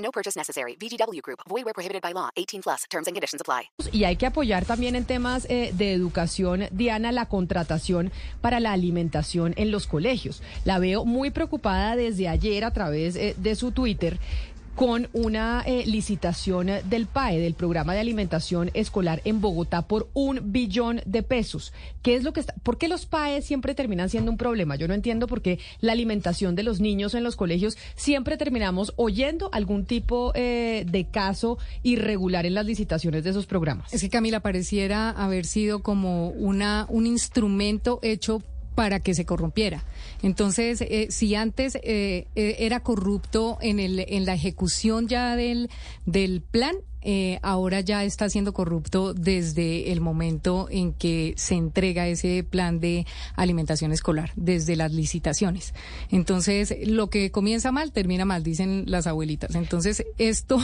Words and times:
No 0.00 0.10
purchase 0.10 0.36
necessary. 0.36 0.76
VGW 0.76 1.20
Group. 1.22 1.40
Void 1.48 1.64
where 1.64 1.74
prohibited 1.74 2.02
by 2.02 2.12
law. 2.12 2.30
18 2.36 2.62
plus. 2.62 2.84
Terms 2.90 3.06
and 3.06 3.14
conditions 3.14 3.40
apply. 3.40 3.70
Y 3.92 4.04
hay 4.04 4.16
que 4.16 4.26
apoyar 4.26 4.64
también 4.64 4.96
en 4.96 5.04
temas 5.04 5.46
eh, 5.48 5.72
de 5.74 5.92
educación, 5.92 6.68
Diana, 6.70 7.12
la 7.12 7.26
contratación 7.26 8.12
para 8.40 8.60
la 8.60 8.72
alimentación 8.72 9.54
en 9.56 9.70
los 9.70 9.86
colegios. 9.86 10.42
La 10.64 10.78
veo 10.78 11.04
muy 11.04 11.30
preocupada 11.30 11.96
desde 11.96 12.28
ayer 12.28 12.64
a 12.64 12.72
través 12.72 13.16
eh, 13.16 13.34
de 13.36 13.54
su 13.54 13.72
Twitter 13.72 14.18
con 14.80 15.10
una 15.12 15.62
eh, 15.66 15.84
licitación 15.84 16.70
del 16.88 17.04
PAE, 17.04 17.38
del 17.38 17.52
Programa 17.52 17.92
de 17.92 18.00
Alimentación 18.00 18.70
Escolar 18.72 19.20
en 19.26 19.42
Bogotá, 19.42 19.82
por 19.82 20.08
un 20.14 20.52
billón 20.52 21.02
de 21.04 21.22
pesos. 21.22 21.74
¿Qué 22.00 22.14
es 22.14 22.24
lo 22.24 22.32
que 22.32 22.40
está? 22.40 22.54
¿Por 22.62 22.78
qué 22.78 22.88
los 22.88 23.04
PAE 23.04 23.42
siempre 23.42 23.74
terminan 23.74 24.08
siendo 24.08 24.30
un 24.30 24.38
problema? 24.38 24.76
Yo 24.76 24.88
no 24.88 24.94
entiendo 24.94 25.26
por 25.26 25.42
qué 25.42 25.58
la 25.82 25.92
alimentación 25.92 26.54
de 26.54 26.62
los 26.62 26.80
niños 26.80 27.12
en 27.12 27.24
los 27.24 27.36
colegios 27.36 27.76
siempre 27.94 28.38
terminamos 28.38 28.94
oyendo 28.96 29.50
algún 29.52 29.84
tipo 29.84 30.32
eh, 30.34 30.86
de 30.90 31.04
caso 31.04 31.58
irregular 31.82 32.46
en 32.46 32.54
las 32.54 32.64
licitaciones 32.64 33.22
de 33.22 33.30
esos 33.30 33.44
programas. 33.44 33.92
Es 33.92 34.00
que 34.00 34.08
Camila 34.08 34.40
pareciera 34.40 35.10
haber 35.10 35.44
sido 35.44 35.82
como 35.82 36.30
una 36.30 36.86
un 36.88 37.06
instrumento 37.06 37.98
hecho 38.00 38.42
para 38.74 39.00
que 39.00 39.14
se 39.14 39.24
corrompiera. 39.24 39.84
Entonces, 40.22 40.80
eh, 40.80 41.08
si 41.10 41.34
antes 41.34 41.76
eh, 41.76 42.26
eh, 42.34 42.56
era 42.58 42.80
corrupto 42.80 43.58
en, 43.60 43.80
el, 43.80 44.04
en 44.08 44.26
la 44.26 44.34
ejecución 44.34 45.08
ya 45.08 45.36
del, 45.36 45.70
del 46.06 46.40
plan, 46.40 46.76
eh, 47.02 47.38
ahora 47.42 47.80
ya 47.80 48.04
está 48.04 48.28
siendo 48.28 48.52
corrupto 48.52 49.14
desde 49.14 49.90
el 49.92 50.00
momento 50.00 50.68
en 50.70 50.92
que 50.92 51.34
se 51.36 51.54
entrega 51.54 52.06
ese 52.08 52.44
plan 52.44 52.80
de 52.80 53.06
alimentación 53.36 53.92
escolar, 53.92 54.32
desde 54.36 54.76
las 54.76 54.92
licitaciones. 54.92 55.74
Entonces, 56.10 56.74
lo 56.86 57.08
que 57.08 57.30
comienza 57.30 57.72
mal, 57.72 57.92
termina 57.92 58.24
mal, 58.24 58.42
dicen 58.42 58.84
las 58.86 59.06
abuelitas. 59.06 59.54
Entonces, 59.54 60.04
esto, 60.18 60.58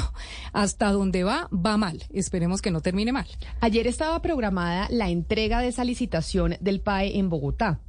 hasta 0.53 0.93
donde 0.93 1.25
va, 1.25 1.49
va 1.53 1.77
mal. 1.77 2.05
Esperemos 2.13 2.61
que 2.61 2.71
no 2.71 2.81
termine 2.81 3.13
mal. 3.13 3.27
Ayer 3.61 3.87
estaba 3.87 4.21
programada 4.21 4.89
la 4.91 5.09
entrega 5.09 5.61
de 5.61 5.69
esa 5.69 5.85
licitación 5.85 6.57
del 6.61 6.81
PAE 6.81 7.19
en 7.19 7.31
Bogotá 7.31 7.81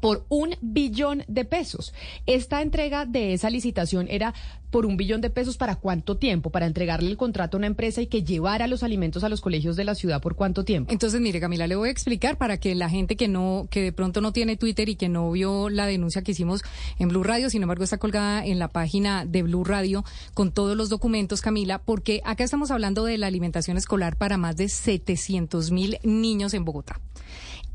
por 0.00 0.24
un 0.28 0.54
billón 0.60 1.24
de 1.28 1.44
pesos. 1.44 1.92
Esta 2.26 2.62
entrega 2.62 3.06
de 3.06 3.32
esa 3.32 3.50
licitación 3.50 4.06
era 4.08 4.34
por 4.70 4.86
un 4.86 4.96
billón 4.96 5.20
de 5.20 5.30
pesos 5.30 5.56
para 5.56 5.76
cuánto 5.76 6.16
tiempo, 6.16 6.50
para 6.50 6.66
entregarle 6.66 7.10
el 7.10 7.16
contrato 7.16 7.56
a 7.56 7.58
una 7.58 7.66
empresa 7.66 8.02
y 8.02 8.06
que 8.06 8.22
llevara 8.22 8.66
los 8.66 8.82
alimentos 8.82 9.24
a 9.24 9.28
los 9.28 9.40
colegios 9.40 9.76
de 9.76 9.84
la 9.84 9.94
ciudad 9.94 10.20
por 10.20 10.34
cuánto 10.34 10.64
tiempo. 10.64 10.92
Entonces, 10.92 11.20
mire, 11.20 11.40
Camila, 11.40 11.66
le 11.66 11.76
voy 11.76 11.88
a 11.88 11.92
explicar 11.92 12.36
para 12.36 12.58
que 12.58 12.74
la 12.74 12.90
gente 12.90 13.16
que 13.16 13.28
no, 13.28 13.66
que 13.70 13.82
de 13.82 13.92
pronto 13.92 14.20
no 14.20 14.32
tiene 14.32 14.56
Twitter 14.56 14.88
y 14.88 14.96
que 14.96 15.08
no 15.08 15.30
vio 15.30 15.70
la 15.70 15.86
denuncia 15.86 16.22
que 16.22 16.32
hicimos 16.32 16.62
en 16.98 17.08
Blue 17.08 17.22
Radio, 17.22 17.50
sin 17.50 17.62
embargo 17.62 17.84
está 17.84 17.98
colgada 17.98 18.44
en 18.44 18.58
la 18.58 18.68
página 18.68 19.24
de 19.24 19.42
Blue 19.42 19.64
Radio 19.64 20.04
con 20.34 20.52
todos 20.52 20.76
los 20.76 20.88
documentos, 20.88 21.40
Camila, 21.40 21.78
porque 21.78 22.20
acá 22.24 22.44
estamos 22.44 22.70
hablando 22.70 23.04
de 23.04 23.18
la 23.18 23.26
alimentación 23.26 23.76
escolar 23.76 24.16
para 24.16 24.36
más 24.36 24.56
de 24.56 24.68
700 24.68 25.70
mil 25.70 25.98
niños 26.02 26.54
en 26.54 26.64
Bogotá. 26.64 27.00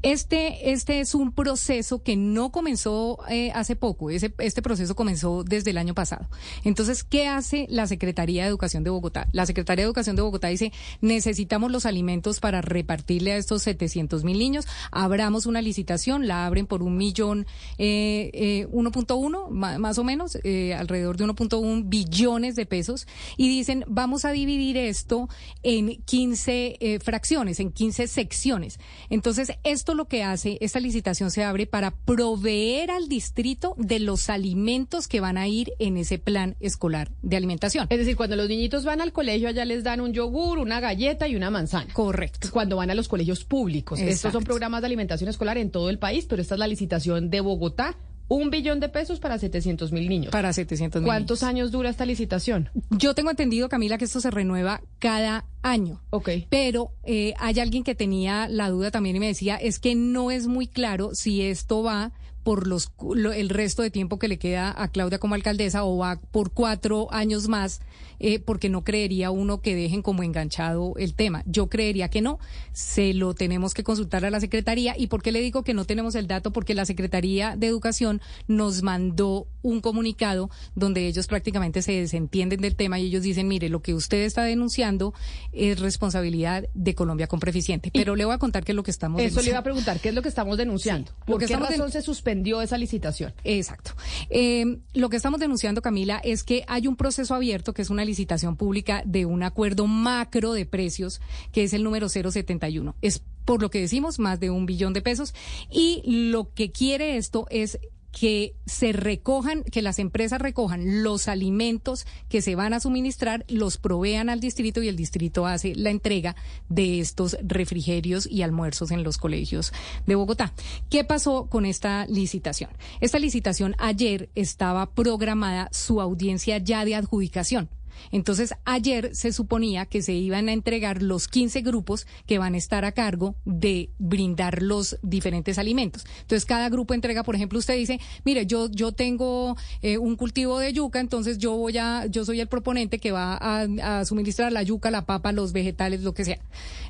Este, 0.04 0.72
este 0.72 1.00
es 1.00 1.16
un 1.16 1.32
proceso 1.32 2.04
que 2.04 2.18
no 2.18 2.52
comenzó 2.52 3.20
eh, 3.30 3.52
hace 3.56 3.78
poco, 3.78 4.10
Ese, 4.10 4.34
este 4.40 4.62
proceso 4.62 4.96
comenzó 4.96 5.46
desde 5.46 5.72
el 5.72 5.78
año 5.78 5.94
pasado. 5.94 6.28
Entonces, 6.66 7.06
¿qué 7.06 7.28
hace 7.28 7.68
la 7.70 7.88
Secretaría 7.88 8.44
de 8.44 8.50
Educación 8.50 8.84
de 8.84 8.90
Bogotá? 8.90 9.30
La 9.32 9.46
Secretaría 9.46 9.84
de 9.84 9.88
Educación 9.88 10.18
de 10.18 10.22
Bogotá 10.22 10.50
dice, 10.50 10.74
necesitamos 11.00 11.72
los 11.72 11.86
alimentos 11.86 12.42
para 12.42 12.62
repartirle 12.62 13.32
a 13.32 13.38
estos 13.38 13.64
700 13.64 14.26
mil 14.26 14.38
niños, 14.38 14.68
abramos 14.92 15.46
una 15.46 15.62
licitación, 15.62 16.28
la 16.28 16.46
abren 16.46 16.68
por 16.68 16.84
un 16.84 16.98
millón, 16.98 17.48
eh, 17.78 18.30
eh, 18.34 18.68
1.1, 18.72 19.50
más 19.50 19.98
o 19.98 20.04
menos, 20.04 20.38
eh, 20.44 20.74
alrededor 20.74 21.16
de 21.16 21.24
1.1 21.24 21.84
billones 21.86 22.58
de 22.58 22.66
pesos, 22.66 23.08
y 23.38 23.48
dicen, 23.48 23.86
vamos 23.88 24.26
a 24.26 24.32
dividir 24.32 24.76
esto 24.76 25.30
en 25.64 26.04
15 26.04 26.78
eh, 26.80 27.00
fracciones, 27.00 27.62
en 27.62 27.72
15 27.72 28.08
secciones. 28.08 28.80
Entonces, 29.10 29.54
esto 29.64 29.93
lo 29.94 30.06
que 30.06 30.24
hace, 30.24 30.58
esta 30.62 30.80
licitación 30.80 31.32
se 31.32 31.44
abre 31.44 31.66
para 31.66 31.92
proveer 31.92 32.92
al 32.92 33.08
distrito 33.08 33.76
de 33.78 34.00
los 34.00 34.30
alimentos 34.30 35.08
que 35.08 35.20
van 35.20 35.38
a 35.38 35.48
ir 35.48 35.74
en 35.80 35.98
ese 35.98 36.20
plan 36.20 36.56
escolar 36.60 37.12
de 37.22 37.38
alimentación. 37.38 37.88
Es 37.90 38.00
decir, 38.00 38.16
cuando 38.16 38.36
los 38.36 38.48
niñitos 38.48 38.86
van 38.86 39.02
al 39.02 39.14
colegio, 39.14 39.48
allá 39.48 39.66
les 39.66 39.84
dan 39.84 40.02
un 40.02 40.14
yogur, 40.14 40.60
una 40.60 40.80
galleta 40.80 41.28
y 41.28 41.36
una 41.36 41.50
manzana. 41.50 41.94
Correcto. 41.94 42.50
Cuando 42.52 42.78
van 42.78 42.92
a 42.92 42.96
los 42.96 43.08
colegios 43.08 43.44
públicos. 43.44 44.00
Estos 44.00 44.32
son 44.32 44.44
programas 44.44 44.82
de 44.82 44.88
alimentación 44.88 45.30
escolar 45.30 45.58
en 45.58 45.72
todo 45.72 45.90
el 45.90 46.00
país, 46.00 46.26
pero 46.28 46.42
esta 46.42 46.56
es 46.56 46.60
la 46.60 46.68
licitación 46.68 47.30
de 47.30 47.42
Bogotá. 47.42 47.96
Un 48.28 48.50
billón 48.50 48.80
de 48.80 48.90
pesos 48.90 49.20
para 49.20 49.38
700 49.38 49.92
mil 49.92 50.08
niños. 50.10 50.32
Para 50.32 50.54
700 50.54 51.02
mil 51.02 51.08
¿Cuántos 51.08 51.44
años 51.44 51.72
dura 51.72 51.90
esta 51.90 52.06
licitación? 52.06 52.70
Yo 52.90 53.14
tengo 53.14 53.30
entendido, 53.30 53.70
Camila, 53.70 53.98
que 53.98 54.06
esto 54.06 54.20
se 54.20 54.32
renueva 54.32 54.82
cada 55.00 55.46
año. 55.62 56.02
Ok. 56.10 56.30
Pero 56.50 56.92
eh, 57.04 57.34
hay 57.38 57.60
alguien 57.60 57.84
que 57.84 57.96
tenía 57.96 58.48
la 58.48 58.70
duda 58.70 58.92
también 58.92 59.16
y 59.16 59.20
me 59.20 59.28
decía, 59.28 59.56
es 59.58 59.80
que 59.80 59.96
no 59.96 60.32
es 60.32 60.48
muy 60.48 60.68
claro 60.68 61.14
si 61.14 61.42
esto 61.42 61.84
va 61.84 62.12
por 62.44 62.68
los 62.68 62.92
lo, 63.16 63.32
el 63.32 63.50
resto 63.50 63.82
de 63.82 63.90
tiempo 63.90 64.20
que 64.20 64.28
le 64.28 64.38
queda 64.38 64.74
a 64.76 64.88
Claudia 64.90 65.20
como 65.20 65.36
alcaldesa 65.36 65.84
o 65.84 65.98
va 65.98 66.20
por 66.32 66.52
cuatro 66.52 67.08
años 67.12 67.48
más, 67.48 67.82
eh, 68.20 68.40
porque 68.40 68.70
no 68.70 68.84
creería 68.84 69.32
uno 69.32 69.62
que 69.62 69.76
dejen 69.76 70.02
como 70.02 70.24
enganchado 70.24 70.94
el 70.98 71.14
tema. 71.14 71.44
Yo 71.46 71.68
creería 71.68 72.10
que 72.10 72.22
no. 72.22 72.40
Se 72.72 73.14
lo 73.14 73.34
tenemos 73.34 73.74
que 73.74 73.84
consultar 73.84 74.26
a 74.26 74.30
la 74.30 74.40
Secretaría. 74.40 74.96
¿Y 74.98 75.08
por 75.08 75.22
qué 75.24 75.32
le 75.32 75.42
digo 75.42 75.64
que 75.64 75.74
no 75.74 75.86
tenemos 75.86 76.16
el 76.16 76.28
dato? 76.28 76.52
Porque 76.52 76.74
la 76.74 76.86
Secretaría 76.86 77.56
de 77.56 77.68
Educación 77.68 78.22
nos 78.48 78.84
mandó 78.84 79.48
un 79.62 79.82
comunicado 79.82 80.50
donde 80.76 81.08
ellos 81.08 81.28
prácticamente 81.28 81.82
se 81.82 81.94
desentienden 81.94 82.62
del 82.62 82.76
tema 82.76 83.00
y 83.00 83.06
ellos 83.08 83.24
dicen, 83.24 83.48
mire, 83.48 83.70
lo 83.70 83.82
que 83.82 83.94
usted 83.94 84.24
está 84.24 84.44
denunciando 84.44 85.14
es 85.52 85.80
responsabilidad 85.80 86.66
de 86.74 86.96
Colombia 86.96 87.28
con 87.28 87.40
Preficiente. 87.40 87.90
Pero 87.94 88.16
le 88.16 88.26
voy 88.26 88.34
a 88.34 88.38
contar 88.38 88.64
qué 88.64 88.74
es 88.74 88.76
lo 88.76 88.84
que 88.84 88.92
estamos 88.92 89.20
Eso 89.20 89.24
denunciando. 89.24 89.46
le 89.46 89.50
iba 89.52 89.60
a 89.60 89.64
preguntar, 89.64 90.00
¿qué 90.00 90.10
es 90.10 90.16
lo 90.16 90.22
que 90.22 90.30
estamos 90.30 90.58
denunciando? 90.58 91.12
Sí, 91.12 91.18
¿Por 91.26 91.40
qué 91.40 91.46
estamos 91.46 91.70
razón 91.70 91.92
se 91.92 92.02
suspendió 92.02 92.33
esa 92.62 92.78
licitación? 92.78 93.34
Exacto. 93.44 93.92
Eh, 94.30 94.80
lo 94.94 95.10
que 95.10 95.18
estamos 95.18 95.40
denunciando, 95.40 95.82
Camila, 95.82 96.20
es 96.24 96.44
que 96.44 96.64
hay 96.68 96.88
un 96.88 96.96
proceso 96.96 97.36
abierto, 97.36 97.74
que 97.74 97.82
es 97.82 97.90
una 97.90 98.06
licitación 98.06 98.56
pública 98.56 99.04
de 99.06 99.26
un 99.26 99.44
acuerdo 99.44 99.88
macro 99.88 100.54
de 100.54 100.66
precios, 100.66 101.22
que 101.52 101.64
es 101.64 101.74
el 101.74 101.84
número 101.84 102.10
071. 102.10 102.96
Es 103.02 103.22
por 103.46 103.62
lo 103.62 103.70
que 103.70 103.82
decimos, 103.82 104.20
más 104.20 104.40
de 104.40 104.50
un 104.50 104.66
billón 104.66 104.94
de 104.94 105.02
pesos. 105.02 105.34
Y 105.70 106.02
lo 106.06 106.54
que 106.54 106.72
quiere 106.72 107.18
esto 107.18 107.46
es 107.50 107.80
que 108.14 108.56
se 108.68 108.94
recojan, 108.94 109.64
que 109.64 109.82
las 109.82 109.98
empresas 109.98 110.40
recojan 110.40 111.04
los 111.04 111.28
alimentos 111.28 112.06
que 112.30 112.42
se 112.42 112.56
van 112.56 112.74
a 112.74 112.80
suministrar, 112.80 113.44
los 113.50 113.78
provean 113.78 114.30
al 114.30 114.40
distrito 114.40 114.84
y 114.84 114.88
el 114.88 114.96
distrito 114.96 115.48
hace 115.48 115.76
la 115.76 115.90
entrega 115.90 116.36
de 116.70 117.00
estos 117.00 117.36
refrigerios 117.42 118.28
y 118.30 118.44
almuerzos 118.44 118.92
en 118.92 119.04
los 119.04 119.18
colegios 119.18 119.74
de 120.06 120.16
Bogotá. 120.16 120.54
¿Qué 120.90 121.04
pasó 121.04 121.48
con 121.48 121.66
esta 121.66 122.06
licitación? 122.06 122.70
Esta 123.02 123.18
licitación 123.18 123.76
ayer 123.80 124.30
estaba 124.36 124.92
programada 124.92 125.68
su 125.72 126.00
audiencia 126.00 126.60
ya 126.60 126.86
de 126.86 126.96
adjudicación. 126.96 127.68
Entonces, 128.12 128.54
ayer 128.66 129.16
se 129.16 129.32
suponía 129.32 129.86
que 129.86 130.02
se 130.02 130.14
iban 130.14 130.50
a 130.50 130.54
entregar 130.54 131.02
los 131.02 131.28
15 131.28 131.62
grupos 131.62 132.08
que 132.26 132.38
van 132.38 132.54
a 132.54 132.58
estar 132.58 132.86
a 132.86 132.92
cargo 132.92 133.36
de 133.46 133.90
brindar 134.00 134.62
los 134.62 134.98
diferentes 135.02 135.58
alimentos. 135.58 136.06
Entonces, 136.22 136.46
cada 136.46 136.70
grupo 136.70 136.94
entrega, 136.94 137.24
por 137.24 137.36
ejemplo, 137.36 137.60
usted 137.60 137.76
dice, 137.76 138.00
mire, 138.24 138.46
yo, 138.46 138.70
yo 138.70 138.92
tengo 138.92 139.56
eh, 139.82 139.98
un 139.98 140.16
cultivo 140.16 140.60
de 140.60 140.74
yuca, 140.74 141.00
entonces 141.00 141.38
yo 141.38 141.56
voy 141.56 141.78
a, 141.78 142.06
yo 142.08 142.26
soy 142.26 142.40
el 142.40 142.48
proponente 142.48 143.00
que 143.00 143.12
va 143.12 143.38
a, 143.40 144.06
suministrar 144.06 144.52
la 144.52 144.64
yuca, 144.64 144.92
la 144.92 145.06
papa, 145.06 145.32
los 145.32 145.54
vegetales, 145.54 146.02
lo 146.02 146.14
que 146.14 146.26
sea. 146.26 146.40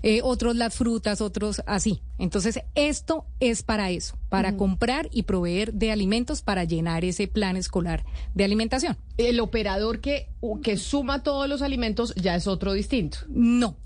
Eh, 0.02 0.22
otros 0.24 0.56
las 0.56 0.74
frutas, 0.74 1.22
otros 1.22 1.62
así. 1.66 2.02
Entonces, 2.18 2.60
esto 2.76 3.26
es 3.40 3.64
para 3.64 3.92
eso, 3.92 4.16
para 4.34 4.58
comprar 4.58 5.10
y 5.12 5.24
proveer 5.24 5.74
de 5.74 5.92
alimentos 5.92 6.42
para 6.42 6.64
llenar 6.64 7.06
ese 7.06 7.28
plan 7.28 7.56
escolar 7.56 8.04
de 8.34 8.44
alimentación. 8.44 8.98
El 9.18 9.40
operador 9.40 10.02
que, 10.02 10.28
que 10.64 10.78
suma 10.78 11.22
todos 11.22 11.48
los 11.48 11.62
alimentos 11.62 12.16
ya 12.16 12.34
es 12.34 12.48
otro 12.48 12.74
distinto. 12.74 13.20
No. 13.30 13.78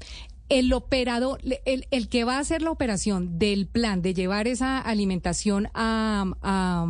El 0.48 0.72
operador, 0.72 1.42
el, 1.66 1.86
el 1.92 2.08
que 2.08 2.24
va 2.24 2.38
a 2.38 2.40
hacer 2.40 2.62
la 2.62 2.72
operación 2.72 3.38
del 3.38 3.68
plan 3.68 4.02
de 4.02 4.14
llevar 4.14 4.48
esa 4.48 4.80
alimentación 4.80 5.68
a, 5.74 6.24
a, 6.42 6.88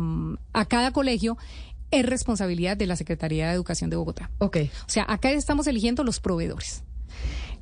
a 0.52 0.64
cada 0.66 0.92
colegio 0.92 1.36
es 1.90 2.06
responsabilidad 2.06 2.76
de 2.76 2.86
la 2.86 2.94
Secretaría 2.94 3.48
de 3.48 3.54
Educación 3.54 3.90
de 3.90 3.96
Bogotá. 3.96 4.30
Ok. 4.38 4.58
O 4.86 4.88
sea, 4.88 5.04
acá 5.08 5.32
estamos 5.32 5.66
eligiendo 5.66 6.04
los 6.04 6.20
proveedores. 6.20 6.84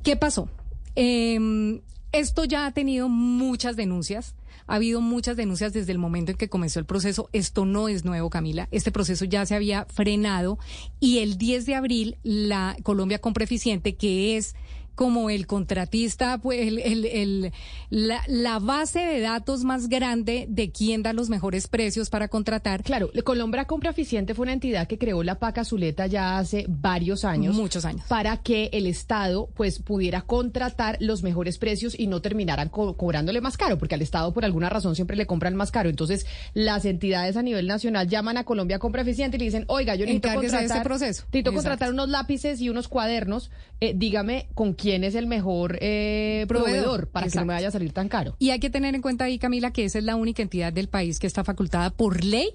¿Qué 0.03 0.15
pasó? 0.15 0.47
Eh, 0.95 1.81
esto 2.11 2.45
ya 2.45 2.67
ha 2.67 2.71
tenido 2.71 3.09
muchas 3.09 3.75
denuncias. 3.75 4.35
Ha 4.67 4.75
habido 4.75 5.01
muchas 5.01 5.37
denuncias 5.37 5.73
desde 5.73 5.91
el 5.91 5.97
momento 5.97 6.31
en 6.31 6.37
que 6.37 6.49
comenzó 6.49 6.79
el 6.79 6.85
proceso. 6.85 7.29
Esto 7.33 7.65
no 7.65 7.87
es 7.87 8.05
nuevo, 8.05 8.29
Camila. 8.29 8.67
Este 8.71 8.91
proceso 8.91 9.25
ya 9.25 9.45
se 9.45 9.55
había 9.55 9.85
frenado 9.85 10.59
y 10.99 11.19
el 11.19 11.37
10 11.37 11.65
de 11.65 11.75
abril 11.75 12.17
la 12.23 12.77
Colombia 12.83 13.19
Compra 13.19 13.45
Eficiente, 13.45 13.95
que 13.95 14.37
es 14.37 14.55
como 14.97 15.29
el 15.29 15.45
contratista, 15.45 16.39
pues 16.39 16.67
el, 16.67 16.79
el, 16.79 17.05
el, 17.05 17.51
la, 17.91 18.19
la, 18.27 18.57
base 18.57 18.97
de 18.97 19.19
datos 19.19 19.63
más 19.63 19.89
grande 19.89 20.47
de 20.49 20.71
quién 20.71 21.03
da 21.03 21.13
los 21.13 21.29
mejores 21.29 21.67
precios 21.67 22.09
para 22.09 22.29
contratar. 22.29 22.81
Claro, 22.81 23.11
Colombia 23.23 23.65
Compra 23.65 23.91
Eficiente 23.91 24.33
fue 24.33 24.43
una 24.43 24.53
entidad 24.53 24.87
que 24.87 24.97
creó 24.97 25.21
la 25.21 25.37
PACA 25.37 25.63
Zuleta 25.65 26.07
ya 26.07 26.39
hace 26.39 26.65
varios 26.67 27.25
años. 27.25 27.55
Muchos 27.55 27.85
años. 27.85 28.07
Para 28.07 28.37
que 28.37 28.71
el 28.73 28.87
Estado 28.87 29.49
pues 29.53 29.77
pudiera 29.77 30.23
contratar 30.23 30.97
los 30.99 31.21
mejores 31.21 31.59
precios 31.59 31.93
y 31.97 32.07
no 32.07 32.23
terminaran 32.23 32.69
co 32.69 32.97
cobrándole 32.97 33.39
más 33.39 33.55
caro, 33.55 33.77
porque 33.77 33.93
al 33.93 34.01
Estado 34.01 34.33
por 34.33 34.45
alguna 34.45 34.67
razón 34.67 34.95
siempre 34.95 35.15
le 35.15 35.27
compran 35.27 35.55
más 35.55 35.69
caro. 35.69 35.89
Entonces, 35.89 36.25
las 36.55 36.85
entidades 36.85 37.37
a 37.37 37.43
nivel 37.43 37.67
nacional 37.67 38.07
llaman 38.07 38.37
a 38.37 38.45
Colombia 38.45 38.79
Compra 38.79 39.03
Eficiente 39.03 39.37
y 39.37 39.41
le 39.41 39.45
dicen, 39.45 39.65
oiga, 39.67 39.93
yo 39.93 40.07
necesito 40.07 40.33
contratar, 40.33 40.63
este 40.63 40.81
proceso. 40.81 41.23
necesito 41.27 41.53
contratar 41.53 41.91
unos 41.91 42.09
lápices 42.09 42.59
y 42.61 42.69
unos 42.69 42.87
cuadernos, 42.87 43.51
eh, 43.79 43.93
dígame 43.95 44.47
con 44.55 44.73
quién 44.73 44.86
quién 44.87 45.03
es 45.03 45.15
el 45.15 45.27
mejor 45.27 45.77
eh, 45.81 46.45
proveedor, 46.47 46.77
proveedor 46.77 47.07
para 47.09 47.25
Exacto. 47.25 47.41
que 47.41 47.45
no 47.45 47.47
me 47.47 47.53
vaya 47.55 47.67
a 47.67 47.71
salir 47.71 47.91
tan 47.91 48.07
caro. 48.07 48.37
Y 48.39 48.51
hay 48.51 48.59
que 48.61 48.69
tener 48.69 48.95
en 48.95 49.01
cuenta 49.01 49.25
ahí, 49.25 49.37
Camila, 49.37 49.71
que 49.71 49.83
esa 49.83 49.99
es 49.99 50.05
la 50.05 50.15
única 50.15 50.41
entidad 50.41 50.71
del 50.71 50.87
país 50.87 51.19
que 51.19 51.27
está 51.27 51.43
facultada 51.43 51.89
por 51.89 52.23
ley 52.23 52.51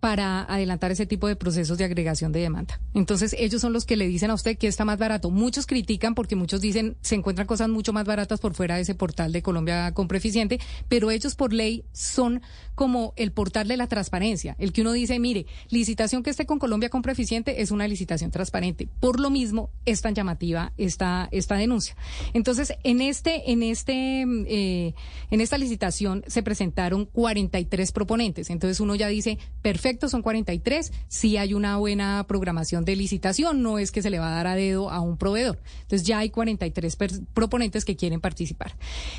para 0.00 0.42
adelantar 0.42 0.92
ese 0.92 1.06
tipo 1.06 1.26
de 1.26 1.36
procesos 1.36 1.76
de 1.78 1.84
agregación 1.84 2.32
de 2.32 2.40
demanda. 2.40 2.80
Entonces, 2.94 3.34
ellos 3.38 3.60
son 3.60 3.72
los 3.72 3.84
que 3.84 3.96
le 3.96 4.06
dicen 4.06 4.30
a 4.30 4.34
usted 4.34 4.56
que 4.56 4.68
está 4.68 4.84
más 4.84 4.98
barato. 4.98 5.30
Muchos 5.30 5.66
critican 5.66 6.14
porque 6.14 6.36
muchos 6.36 6.60
dicen 6.60 6.96
se 7.00 7.16
encuentran 7.16 7.46
cosas 7.46 7.68
mucho 7.68 7.92
más 7.92 8.04
baratas 8.04 8.40
por 8.40 8.54
fuera 8.54 8.76
de 8.76 8.82
ese 8.82 8.94
portal 8.94 9.32
de 9.32 9.42
Colombia 9.42 9.92
Compra 9.92 10.18
Eficiente, 10.18 10.60
pero 10.88 11.10
ellos 11.10 11.34
por 11.34 11.52
ley 11.52 11.84
son 11.92 12.42
como 12.74 13.12
el 13.16 13.32
portal 13.32 13.66
de 13.66 13.76
la 13.76 13.88
transparencia, 13.88 14.54
el 14.58 14.72
que 14.72 14.82
uno 14.82 14.92
dice, 14.92 15.18
mire, 15.18 15.46
licitación 15.68 16.22
que 16.22 16.30
esté 16.30 16.46
con 16.46 16.60
Colombia 16.60 16.90
Compra 16.90 17.12
Eficiente 17.12 17.60
es 17.60 17.72
una 17.72 17.88
licitación 17.88 18.30
transparente. 18.30 18.88
Por 19.00 19.18
lo 19.18 19.30
mismo, 19.30 19.70
es 19.84 20.00
tan 20.00 20.14
llamativa 20.14 20.72
esta, 20.76 21.28
esta 21.32 21.56
denuncia. 21.56 21.96
Entonces, 22.34 22.72
en 22.84 23.00
este, 23.00 23.50
en 23.50 23.64
este, 23.64 24.22
eh, 24.22 24.94
en 25.30 25.40
esta 25.40 25.58
licitación 25.58 26.22
se 26.28 26.42
presentaron 26.44 27.06
43 27.06 27.90
proponentes. 27.90 28.50
Entonces 28.50 28.78
uno 28.78 28.94
ya 28.94 29.08
dice, 29.08 29.38
perfecto 29.60 29.87
son 30.08 30.22
43, 30.22 30.92
si 31.08 31.36
hay 31.36 31.54
una 31.54 31.76
buena 31.76 32.24
programación 32.28 32.84
de 32.84 32.96
licitación, 32.96 33.62
no 33.62 33.78
es 33.78 33.90
que 33.90 34.02
se 34.02 34.10
le 34.10 34.18
va 34.18 34.28
a 34.28 34.36
dar 34.36 34.46
a 34.46 34.54
dedo 34.54 34.90
a 34.90 35.00
un 35.00 35.16
proveedor. 35.16 35.58
Entonces 35.82 36.06
ya 36.06 36.18
hay 36.18 36.30
43 36.30 36.96
proponentes 37.34 37.84
que 37.84 37.96
quieren 37.96 38.20
participar. 38.20 38.76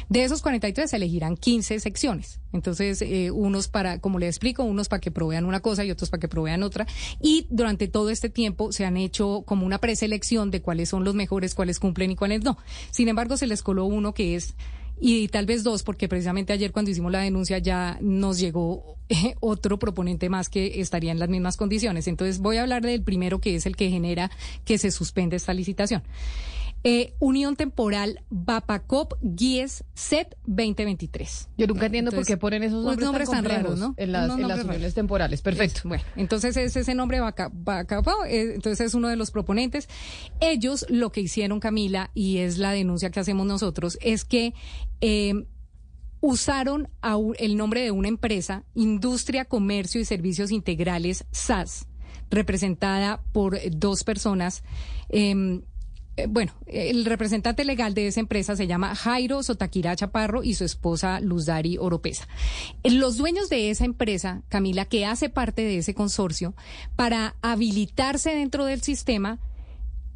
De 0.09 0.23
esos 0.23 0.41
43 0.41 0.89
se 0.89 0.95
elegirán 0.95 1.37
15 1.37 1.79
secciones. 1.79 2.39
Entonces, 2.53 3.01
eh, 3.01 3.31
unos 3.31 3.67
para, 3.67 3.99
como 3.99 4.19
le 4.19 4.27
explico, 4.27 4.63
unos 4.63 4.89
para 4.89 4.99
que 4.99 5.11
provean 5.11 5.45
una 5.45 5.59
cosa 5.59 5.85
y 5.85 5.91
otros 5.91 6.09
para 6.09 6.19
que 6.21 6.27
provean 6.27 6.63
otra. 6.63 6.87
Y 7.21 7.47
durante 7.49 7.87
todo 7.87 8.09
este 8.09 8.29
tiempo 8.29 8.71
se 8.71 8.85
han 8.85 8.97
hecho 8.97 9.43
como 9.45 9.65
una 9.65 9.79
preselección 9.79 10.51
de 10.51 10.61
cuáles 10.61 10.89
son 10.89 11.03
los 11.03 11.15
mejores, 11.15 11.55
cuáles 11.55 11.79
cumplen 11.79 12.11
y 12.11 12.15
cuáles 12.15 12.43
no. 12.43 12.57
Sin 12.91 13.07
embargo, 13.07 13.37
se 13.37 13.47
les 13.47 13.63
coló 13.63 13.85
uno 13.85 14.13
que 14.13 14.35
es 14.35 14.55
y 14.99 15.27
tal 15.29 15.45
vez 15.45 15.63
dos, 15.63 15.83
porque 15.83 16.07
precisamente 16.07 16.53
ayer 16.53 16.71
cuando 16.71 16.91
hicimos 16.91 17.11
la 17.11 17.19
denuncia 17.19 17.57
ya 17.57 17.97
nos 18.01 18.39
llegó 18.39 18.97
eh, 19.09 19.35
otro 19.39 19.79
proponente 19.79 20.29
más 20.29 20.49
que 20.49 20.81
estaría 20.81 21.11
en 21.11 21.19
las 21.19 21.29
mismas 21.29 21.57
condiciones. 21.57 22.07
Entonces 22.07 22.39
voy 22.39 22.57
a 22.57 22.63
hablar 22.63 22.83
del 22.83 23.01
primero 23.01 23.39
que 23.39 23.55
es 23.55 23.65
el 23.65 23.75
que 23.75 23.89
genera 23.89 24.29
que 24.65 24.77
se 24.77 24.91
suspende 24.91 25.35
esta 25.35 25.53
licitación. 25.53 26.03
Eh, 26.85 27.13
Unión 27.19 27.57
Temporal 27.57 28.23
Bapacop 28.29 29.15
Guíes 29.21 29.83
SET 29.95 30.37
2023. 30.45 31.49
Yo 31.57 31.67
nunca 31.67 31.87
entiendo 31.87 32.11
entonces, 32.11 32.27
por 32.27 32.37
qué 32.37 32.39
ponen 32.39 32.63
esos 32.63 32.85
nombres, 32.85 33.05
nombres 33.05 33.29
tan, 33.29 33.43
tan 33.43 33.63
raros, 33.63 33.77
¿no? 33.77 33.95
En 33.97 34.13
las, 34.13 34.31
en 34.31 34.47
las 34.47 34.63
uniones 34.63 34.93
temporales. 34.93 35.41
Perfecto. 35.41 35.81
bueno, 35.83 36.03
entonces 36.15 36.55
es 36.55 36.75
ese 36.77 36.95
nombre 36.95 37.19
Bapacop, 37.19 38.25
eh, 38.27 38.53
entonces 38.55 38.87
es 38.87 38.93
uno 38.93 39.09
de 39.09 39.17
los 39.17 39.31
proponentes. 39.31 39.89
Ellos 40.39 40.85
lo 40.87 41.11
que 41.11 41.19
hicieron, 41.19 41.59
Camila, 41.59 42.11
y 42.13 42.37
es 42.37 42.57
la 42.57 42.71
denuncia 42.71 43.09
que 43.09 43.19
hacemos 43.19 43.45
nosotros, 43.45 43.97
es 44.01 44.23
que 44.23 44.53
eh, 45.01 45.33
usaron 46.21 46.87
a, 47.01 47.17
el 47.39 47.57
nombre 47.57 47.81
de 47.81 47.91
una 47.91 48.07
empresa, 48.07 48.63
Industria, 48.73 49.43
Comercio 49.43 49.99
y 49.99 50.05
Servicios 50.05 50.49
Integrales, 50.49 51.25
SAS, 51.31 51.87
representada 52.29 53.21
por 53.33 53.59
dos 53.69 54.05
personas. 54.05 54.63
Eh, 55.09 55.61
bueno, 56.27 56.53
el 56.65 57.05
representante 57.05 57.63
legal 57.63 57.93
de 57.93 58.07
esa 58.07 58.19
empresa 58.19 58.55
se 58.55 58.67
llama 58.67 58.95
Jairo 58.95 59.43
Sotaquira 59.43 59.95
Chaparro 59.95 60.43
y 60.43 60.55
su 60.55 60.65
esposa 60.65 61.19
Luzdari 61.19 61.77
Oropesa. 61.77 62.27
Los 62.83 63.17
dueños 63.17 63.49
de 63.49 63.69
esa 63.69 63.85
empresa, 63.85 64.41
Camila, 64.49 64.85
que 64.85 65.05
hace 65.05 65.29
parte 65.29 65.61
de 65.61 65.77
ese 65.77 65.93
consorcio, 65.93 66.53
para 66.95 67.35
habilitarse 67.41 68.35
dentro 68.35 68.65
del 68.65 68.81
sistema, 68.81 69.39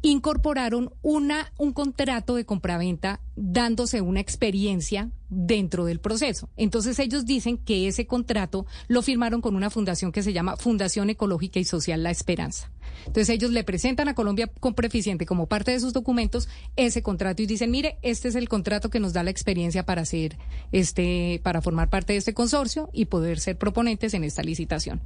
incorporaron 0.02 0.92
una, 1.02 1.52
un 1.56 1.72
contrato 1.72 2.34
de 2.34 2.44
compraventa 2.44 3.20
dándose 3.36 4.00
una 4.02 4.20
experiencia 4.20 5.10
dentro 5.34 5.84
del 5.84 6.00
proceso. 6.00 6.48
Entonces 6.56 6.98
ellos 6.98 7.26
dicen 7.26 7.58
que 7.58 7.88
ese 7.88 8.06
contrato 8.06 8.66
lo 8.88 9.02
firmaron 9.02 9.40
con 9.40 9.56
una 9.56 9.70
fundación 9.70 10.12
que 10.12 10.22
se 10.22 10.32
llama 10.32 10.56
Fundación 10.56 11.10
Ecológica 11.10 11.58
y 11.58 11.64
Social 11.64 12.02
La 12.02 12.10
Esperanza. 12.10 12.70
Entonces 13.06 13.28
ellos 13.28 13.50
le 13.50 13.64
presentan 13.64 14.08
a 14.08 14.14
Colombia 14.14 14.50
con 14.60 14.74
Preficiente 14.74 15.26
como 15.26 15.46
parte 15.46 15.72
de 15.72 15.80
sus 15.80 15.92
documentos 15.92 16.48
ese 16.76 17.02
contrato 17.02 17.42
y 17.42 17.46
dicen, 17.46 17.70
mire, 17.70 17.98
este 18.02 18.28
es 18.28 18.34
el 18.34 18.48
contrato 18.48 18.88
que 18.88 19.00
nos 19.00 19.12
da 19.12 19.22
la 19.22 19.30
experiencia 19.30 19.84
para 19.84 20.04
ser 20.04 20.36
este, 20.72 21.40
para 21.42 21.60
formar 21.60 21.90
parte 21.90 22.12
de 22.12 22.18
este 22.18 22.34
consorcio 22.34 22.88
y 22.92 23.06
poder 23.06 23.40
ser 23.40 23.58
proponentes 23.58 24.14
en 24.14 24.24
esta 24.24 24.42
licitación. 24.42 25.00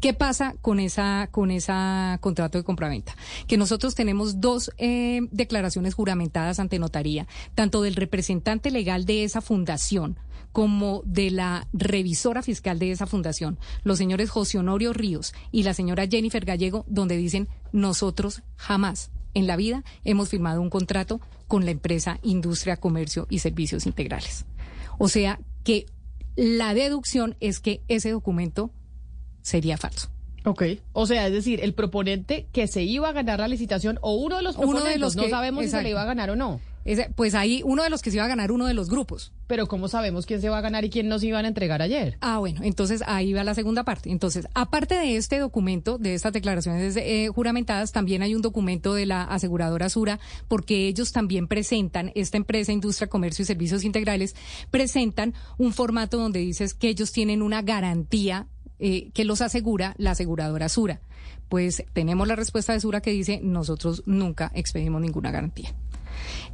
¿Qué 0.00 0.14
pasa 0.14 0.54
con 0.62 0.80
esa, 0.80 1.28
con 1.30 1.50
esa 1.50 2.18
contrato 2.20 2.58
de 2.58 2.64
compraventa? 2.64 3.14
Que 3.46 3.56
nosotros 3.56 3.94
tenemos 3.94 4.40
dos 4.40 4.70
eh, 4.78 5.20
declaraciones 5.30 5.94
juramentadas 5.94 6.58
ante 6.60 6.78
notaría, 6.78 7.26
tanto 7.54 7.82
del 7.82 7.96
representante 7.96 8.70
legal 8.70 9.04
de 9.04 9.24
esa 9.24 9.40
fundación 9.40 9.73
como 10.52 11.02
de 11.04 11.30
la 11.30 11.66
revisora 11.72 12.42
fiscal 12.42 12.78
de 12.78 12.92
esa 12.92 13.06
fundación, 13.06 13.58
los 13.82 13.98
señores 13.98 14.30
José 14.30 14.58
Honorio 14.58 14.92
Ríos 14.92 15.34
y 15.50 15.64
la 15.64 15.74
señora 15.74 16.06
Jennifer 16.06 16.44
Gallego, 16.44 16.84
donde 16.86 17.16
dicen 17.16 17.48
nosotros 17.72 18.42
jamás 18.56 19.10
en 19.34 19.48
la 19.48 19.56
vida 19.56 19.82
hemos 20.04 20.28
firmado 20.28 20.62
un 20.62 20.70
contrato 20.70 21.20
con 21.48 21.64
la 21.64 21.72
empresa 21.72 22.20
Industria, 22.22 22.76
Comercio 22.76 23.26
y 23.28 23.40
Servicios 23.40 23.84
Integrales. 23.84 24.46
O 24.98 25.08
sea 25.08 25.40
que 25.64 25.86
la 26.36 26.72
deducción 26.72 27.36
es 27.40 27.58
que 27.58 27.82
ese 27.88 28.10
documento 28.10 28.70
sería 29.42 29.76
falso. 29.76 30.08
Ok, 30.44 30.62
o 30.92 31.06
sea, 31.06 31.26
es 31.26 31.32
decir, 31.32 31.60
el 31.62 31.72
proponente 31.72 32.46
que 32.52 32.66
se 32.66 32.82
iba 32.82 33.08
a 33.08 33.12
ganar 33.12 33.40
la 33.40 33.48
licitación 33.48 33.98
o 34.02 34.14
uno 34.14 34.36
de 34.36 34.42
los 34.42 34.56
proponentes, 34.56 34.82
uno 34.84 34.92
de 34.92 34.98
los 34.98 35.16
que, 35.16 35.22
no 35.22 35.28
sabemos 35.30 35.64
exacto. 35.64 35.78
si 35.78 35.80
se 35.80 35.82
le 35.84 35.90
iba 35.90 36.02
a 36.02 36.06
ganar 36.06 36.30
o 36.30 36.36
no. 36.36 36.60
Ese, 36.84 37.10
pues 37.14 37.34
ahí 37.34 37.62
uno 37.64 37.82
de 37.82 37.90
los 37.90 38.02
que 38.02 38.10
se 38.10 38.16
iba 38.16 38.24
a 38.24 38.28
ganar 38.28 38.52
uno 38.52 38.66
de 38.66 38.74
los 38.74 38.90
grupos. 38.90 39.32
Pero 39.46 39.66
¿cómo 39.66 39.88
sabemos 39.88 40.26
quién 40.26 40.40
se 40.40 40.48
va 40.48 40.58
a 40.58 40.60
ganar 40.60 40.84
y 40.84 40.90
quién 40.90 41.08
nos 41.08 41.22
iban 41.22 41.44
a 41.44 41.48
entregar 41.48 41.82
ayer? 41.82 42.18
Ah, 42.20 42.38
bueno, 42.38 42.60
entonces 42.62 43.02
ahí 43.06 43.32
va 43.32 43.44
la 43.44 43.54
segunda 43.54 43.84
parte. 43.84 44.10
Entonces, 44.10 44.46
aparte 44.54 44.94
de 44.94 45.16
este 45.16 45.38
documento, 45.38 45.98
de 45.98 46.14
estas 46.14 46.32
declaraciones 46.32 46.96
eh, 46.96 47.28
juramentadas, 47.34 47.92
también 47.92 48.22
hay 48.22 48.34
un 48.34 48.42
documento 48.42 48.94
de 48.94 49.06
la 49.06 49.22
aseguradora 49.22 49.88
Sura, 49.88 50.18
porque 50.48 50.88
ellos 50.88 51.12
también 51.12 51.48
presentan, 51.48 52.12
esta 52.14 52.36
empresa 52.36 52.72
Industria, 52.72 53.08
Comercio 53.08 53.42
y 53.42 53.46
Servicios 53.46 53.84
Integrales, 53.84 54.34
presentan 54.70 55.34
un 55.58 55.72
formato 55.72 56.18
donde 56.18 56.40
dices 56.40 56.74
que 56.74 56.88
ellos 56.88 57.12
tienen 57.12 57.42
una 57.42 57.62
garantía 57.62 58.46
eh, 58.78 59.10
que 59.12 59.24
los 59.24 59.40
asegura 59.40 59.94
la 59.98 60.10
aseguradora 60.10 60.68
Sura. 60.68 61.00
Pues 61.48 61.84
tenemos 61.92 62.26
la 62.26 62.36
respuesta 62.36 62.72
de 62.72 62.80
Sura 62.80 63.00
que 63.00 63.10
dice, 63.10 63.40
nosotros 63.42 64.02
nunca 64.06 64.50
expedimos 64.54 65.00
ninguna 65.00 65.30
garantía. 65.30 65.74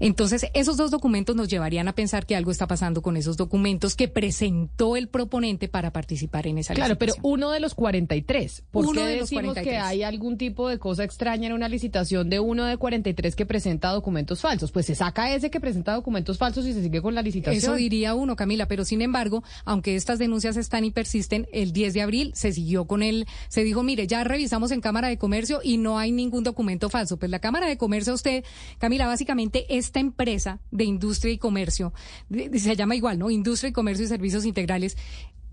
Entonces, 0.00 0.46
esos 0.54 0.76
dos 0.76 0.90
documentos 0.90 1.36
nos 1.36 1.48
llevarían 1.48 1.86
a 1.86 1.94
pensar 1.94 2.26
que 2.26 2.34
algo 2.34 2.50
está 2.50 2.66
pasando 2.66 3.02
con 3.02 3.16
esos 3.16 3.36
documentos 3.36 3.94
que 3.94 4.08
presentó 4.08 4.96
el 4.96 5.08
proponente 5.08 5.68
para 5.68 5.92
participar 5.92 6.46
en 6.46 6.58
esa 6.58 6.74
claro, 6.74 6.94
licitación. 6.94 7.14
Claro, 7.14 7.22
pero 7.22 7.28
uno 7.28 7.50
de 7.50 7.60
los 7.60 7.74
43. 7.74 8.64
¿Por 8.70 8.86
uno 8.86 9.02
qué 9.02 9.06
de 9.06 9.16
los 9.18 9.30
43. 9.30 9.64
que 9.64 9.78
hay 9.78 10.02
algún 10.02 10.38
tipo 10.38 10.68
de 10.68 10.78
cosa 10.78 11.04
extraña 11.04 11.46
en 11.48 11.52
una 11.52 11.68
licitación 11.68 12.30
de 12.30 12.40
uno 12.40 12.64
de 12.64 12.76
43 12.78 13.36
que 13.36 13.46
presenta 13.46 13.90
documentos 13.90 14.40
falsos? 14.40 14.72
Pues 14.72 14.86
se 14.86 14.94
saca 14.94 15.34
ese 15.34 15.50
que 15.50 15.60
presenta 15.60 15.92
documentos 15.92 16.38
falsos 16.38 16.66
y 16.66 16.72
se 16.72 16.82
sigue 16.82 17.02
con 17.02 17.14
la 17.14 17.22
licitación. 17.22 17.58
Eso 17.58 17.74
diría 17.74 18.14
uno, 18.14 18.36
Camila, 18.36 18.66
pero 18.66 18.84
sin 18.84 19.02
embargo, 19.02 19.44
aunque 19.64 19.96
estas 19.96 20.18
denuncias 20.18 20.56
están 20.56 20.84
y 20.84 20.90
persisten, 20.90 21.46
el 21.52 21.72
10 21.72 21.94
de 21.94 22.02
abril 22.02 22.32
se 22.34 22.52
siguió 22.52 22.86
con 22.86 23.02
él, 23.02 23.26
se 23.48 23.64
dijo, 23.64 23.82
mire, 23.82 24.06
ya 24.06 24.24
revisamos 24.24 24.70
en 24.70 24.80
Cámara 24.80 25.08
de 25.08 25.18
Comercio 25.18 25.60
y 25.62 25.76
no 25.76 25.98
hay 25.98 26.10
ningún 26.10 26.42
documento 26.42 26.88
falso. 26.88 27.18
Pues 27.18 27.30
la 27.30 27.38
Cámara 27.38 27.66
de 27.66 27.76
Comercio, 27.76 28.14
usted, 28.14 28.44
Camila, 28.78 29.06
básicamente 29.06 29.66
esta 29.90 30.00
empresa 30.00 30.60
de 30.70 30.84
industria 30.84 31.32
y 31.32 31.38
comercio, 31.38 31.92
se 32.30 32.76
llama 32.76 32.94
igual, 32.94 33.18
¿no? 33.18 33.28
Industria 33.28 33.70
y 33.70 33.72
comercio 33.72 34.04
y 34.04 34.08
servicios 34.08 34.44
integrales, 34.44 34.96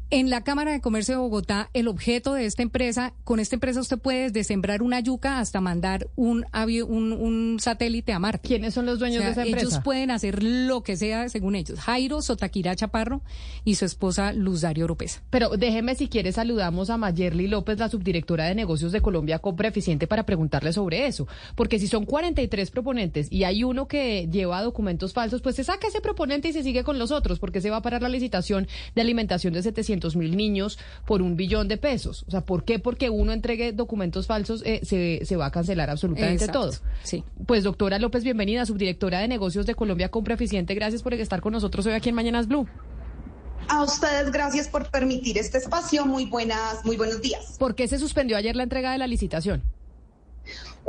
En 0.10 0.30
la 0.30 0.42
Cámara 0.42 0.72
de 0.72 0.80
Comercio 0.80 1.16
de 1.16 1.20
Bogotá, 1.20 1.70
el 1.74 1.90
objeto 1.90 2.34
de 2.34 2.46
esta 2.46 2.64
empresa, 2.64 3.14
con 3.26 3.42
esta 3.42 3.58
empresa 3.58 3.82
usted 3.82 3.98
puede 4.00 4.30
desde 4.30 4.46
sembrar 4.46 4.82
una 4.82 5.02
yuca 5.02 5.40
hasta 5.40 5.60
mandar 5.60 6.08
un, 6.16 6.46
un, 6.54 7.12
un 7.12 7.58
satélite 7.60 8.14
a 8.14 8.20
Marte. 8.20 8.48
¿Quiénes 8.48 8.74
son 8.74 8.86
los 8.86 9.00
dueños 9.00 9.22
de 9.22 9.32
esa 9.32 9.44
empresa? 9.44 9.68
Ellos 9.68 9.80
pueden 9.84 10.10
hacer 10.10 10.44
lo 10.44 10.82
que 10.82 10.96
sea 10.96 11.28
según 11.28 11.56
ellos. 11.56 11.82
Jairo 11.82 12.22
Sotaquira 12.22 12.74
Chaparro 12.74 13.22
y 13.66 13.76
su 13.76 13.84
esposa 13.84 14.32
Luz 14.32 14.62
Dario 14.62 14.86
Oropesa. 14.86 15.22
Pero 15.30 15.50
déjeme 15.58 15.94
si 15.96 16.08
quiere 16.08 16.32
saludamos 16.32 16.90
a 16.90 16.96
Mayerly 16.96 17.48
López, 17.48 17.78
la 17.78 17.90
subdirectora 17.90 18.46
de 18.46 18.56
negocios 18.56 18.94
de 18.94 19.02
Colombia 19.02 19.40
Compra 19.40 19.68
Eficiente, 19.68 20.08
para 20.08 20.26
preguntarle 20.26 20.72
sobre 20.72 21.08
eso. 21.08 21.28
Porque 21.56 21.80
si 21.80 21.88
son 21.90 22.06
43 22.06 22.72
proponentes 22.72 23.30
y 23.30 23.44
hay 23.44 23.66
uno 23.66 23.90
que 23.90 24.30
lleva 24.32 24.64
documentos 24.64 25.12
falsos, 25.12 25.42
pues 25.42 25.58
se 25.58 25.66
saca 25.66 25.90
ese 25.90 26.00
proponente 26.00 26.48
y 26.48 26.54
se 26.54 26.64
sigue 26.64 26.86
con 26.86 26.98
los 26.98 27.12
otros, 27.12 27.40
porque 27.40 27.60
se 27.60 27.70
va 27.70 27.78
a 27.78 27.82
parar 27.82 28.02
la 28.02 28.08
licitación 28.08 28.70
de 28.96 29.02
alimentación 29.02 29.54
de 29.54 29.64
700 29.64 29.97
mil 30.16 30.38
niños 30.38 30.78
por 31.06 31.22
un 31.22 31.36
billón 31.36 31.68
de 31.68 31.78
pesos. 31.78 32.24
O 32.28 32.32
sea, 32.32 32.42
¿por 32.42 32.64
qué? 32.64 32.80
Porque 32.80 33.10
uno 33.10 33.34
entregue 33.34 33.74
documentos 33.74 34.28
falsos 34.28 34.64
eh, 34.66 34.82
se, 34.84 35.26
se, 35.26 35.36
va 35.36 35.48
a 35.48 35.52
cancelar 35.52 35.90
absolutamente 35.90 36.48
todo. 36.48 36.72
Sí. 37.04 37.24
Pues 37.46 37.64
doctora 37.64 38.00
López, 38.00 38.24
bienvenida, 38.24 38.66
subdirectora 38.66 39.20
de 39.20 39.28
negocios 39.28 39.66
de 39.66 39.76
Colombia 39.76 40.10
Compra 40.10 40.36
Eficiente. 40.36 40.76
Gracias 40.76 41.04
por 41.04 41.14
estar 41.14 41.42
con 41.42 41.54
nosotros 41.54 41.86
hoy 41.86 41.94
aquí 41.94 42.10
en 42.10 42.16
Mañanas 42.16 42.48
Blue. 42.48 42.68
A 43.70 43.84
ustedes 43.84 44.32
gracias 44.32 44.68
por 44.68 44.90
permitir 44.90 45.38
este 45.38 45.58
espacio. 45.58 46.06
Muy 46.06 46.26
buenas, 46.26 46.86
muy 46.86 46.96
buenos 46.96 47.22
días. 47.22 47.58
¿Por 47.60 47.76
qué 47.76 47.88
se 47.88 47.98
suspendió 47.98 48.38
ayer 48.38 48.56
la 48.56 48.64
entrega 48.64 48.92
de 48.92 48.98
la 48.98 49.08
licitación? 49.08 49.62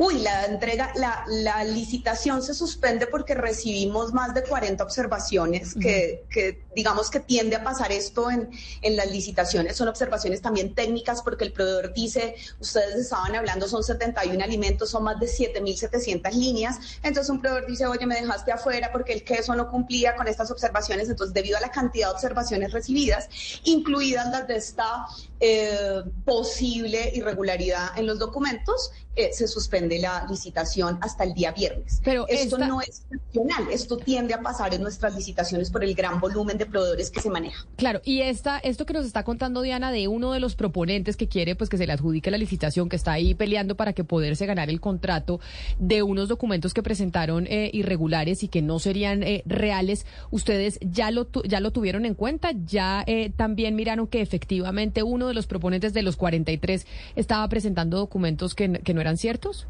Uy, 0.00 0.21
la 0.21 0.45
entrega, 0.47 0.93
la, 0.95 1.25
la, 1.26 1.64
licitación 1.64 2.40
se 2.40 2.55
suspende 2.55 3.09
porque 3.09 3.35
recibimos 3.35 4.14
más 4.14 4.33
de 4.33 4.45
40 4.45 4.85
observaciones 4.85 5.75
que, 5.75 6.25
que, 6.31 6.62
digamos 6.76 7.11
que 7.11 7.19
tiende 7.19 7.57
a 7.57 7.64
pasar 7.64 7.90
esto 7.90 8.31
en, 8.31 8.49
en, 8.83 8.97
las 8.97 9.11
licitaciones. 9.11 9.76
Son 9.76 9.88
observaciones 9.88 10.40
también 10.40 10.73
técnicas 10.73 11.21
porque 11.21 11.43
el 11.43 11.52
proveedor 11.52 11.93
dice, 11.95 12.37
ustedes 12.61 12.95
estaban 12.95 13.35
hablando, 13.35 13.67
son 13.67 13.83
71 13.83 14.40
alimentos, 14.45 14.88
son 14.88 15.02
más 15.02 15.19
de 15.19 15.26
7.700 15.26 16.33
líneas. 16.33 16.78
Entonces 17.02 17.28
un 17.28 17.40
proveedor 17.40 17.69
dice, 17.69 17.85
oye, 17.88 18.07
me 18.07 18.14
dejaste 18.14 18.52
afuera 18.52 18.93
porque 18.93 19.12
el 19.12 19.25
queso 19.25 19.57
no 19.57 19.69
cumplía 19.69 20.14
con 20.14 20.28
estas 20.28 20.49
observaciones. 20.52 21.09
Entonces, 21.09 21.35
debido 21.35 21.57
a 21.57 21.61
la 21.61 21.73
cantidad 21.73 22.07
de 22.07 22.14
observaciones 22.14 22.71
recibidas, 22.71 23.28
incluidas 23.64 24.28
las 24.31 24.47
de 24.47 24.59
esta 24.59 25.07
eh, 25.40 26.02
posible 26.25 27.12
irregularidad 27.14 27.97
en 27.97 28.07
los 28.07 28.18
documentos, 28.18 28.90
eh, 29.14 29.30
se 29.33 29.49
suspende 29.49 29.99
la 29.99 30.26
licitación 30.30 30.99
hasta 31.00 31.25
el 31.25 31.35
día 31.35 31.50
viernes. 31.50 32.00
Pero 32.04 32.26
esto 32.28 32.57
no 32.57 32.80
es 32.80 33.02
excepcional, 33.11 33.66
esto 33.71 33.97
tiende 33.97 34.33
a 34.35 34.40
pasar 34.40 34.75
en 34.75 34.83
nuestras 34.83 35.14
licitaciones 35.14 35.71
por 35.71 35.83
el 35.83 35.95
gran 35.95 36.21
volumen 36.21 36.57
de 36.57 36.66
proveedores 36.66 37.11
que 37.11 37.21
se 37.21 37.28
maneja. 37.28 37.66
Claro, 37.76 38.00
y 38.04 38.21
esta, 38.23 38.59
esto 38.59 38.87
que 38.87 38.92
nos 38.92 39.07
está 39.07 39.25
contando 39.25 39.62
Diana 39.62 39.90
de 39.90 40.07
uno 40.07 40.33
de 40.33 40.40
los 40.40 40.54
proponentes 40.54 41.16
que 41.16 41.26
quiere 41.28 41.57
pues 41.57 41.68
que 41.68 41.78
se 41.78 41.87
le 41.87 41.92
adjudique 41.92 42.30
la 42.30 42.38
licitación, 42.38 42.88
que 42.88 42.97
está 42.97 43.12
ahí 43.12 43.35
peleando 43.35 43.76
para 43.76 43.92
que 43.92 44.04
poderse 44.04 44.47
ganar 44.47 44.71
el 44.71 44.80
contrato 44.80 45.40
de 45.80 46.04
unos 46.04 46.28
documentos 46.28 46.75
que 46.75 46.83
presentaron 46.83 47.47
eh, 47.49 47.71
irregulares 47.73 48.45
y 48.45 48.49
que 48.49 48.62
no 48.62 48.78
serían 48.78 49.25
eh, 49.25 49.42
reales, 49.47 50.07
ustedes 50.30 50.78
ya 50.80 51.11
lo 51.11 51.28
ya 51.45 51.59
lo 51.59 51.73
tuvieron 51.73 52.07
en 52.07 52.14
cuenta, 52.14 52.52
ya 52.52 53.04
también 53.37 53.75
miraron 53.75 54.07
que 54.07 54.21
efectivamente 54.21 55.02
uno 55.02 55.27
de 55.28 55.35
los 55.35 55.47
proponentes 55.47 55.92
de 55.92 56.02
los 56.02 56.16
43 56.16 56.87
estaba 57.16 57.49
presentando 57.49 57.99
documentos 57.99 58.54
que, 58.54 58.68
no 58.68 59.00
eran 59.00 59.16
ciertos? 59.16 59.66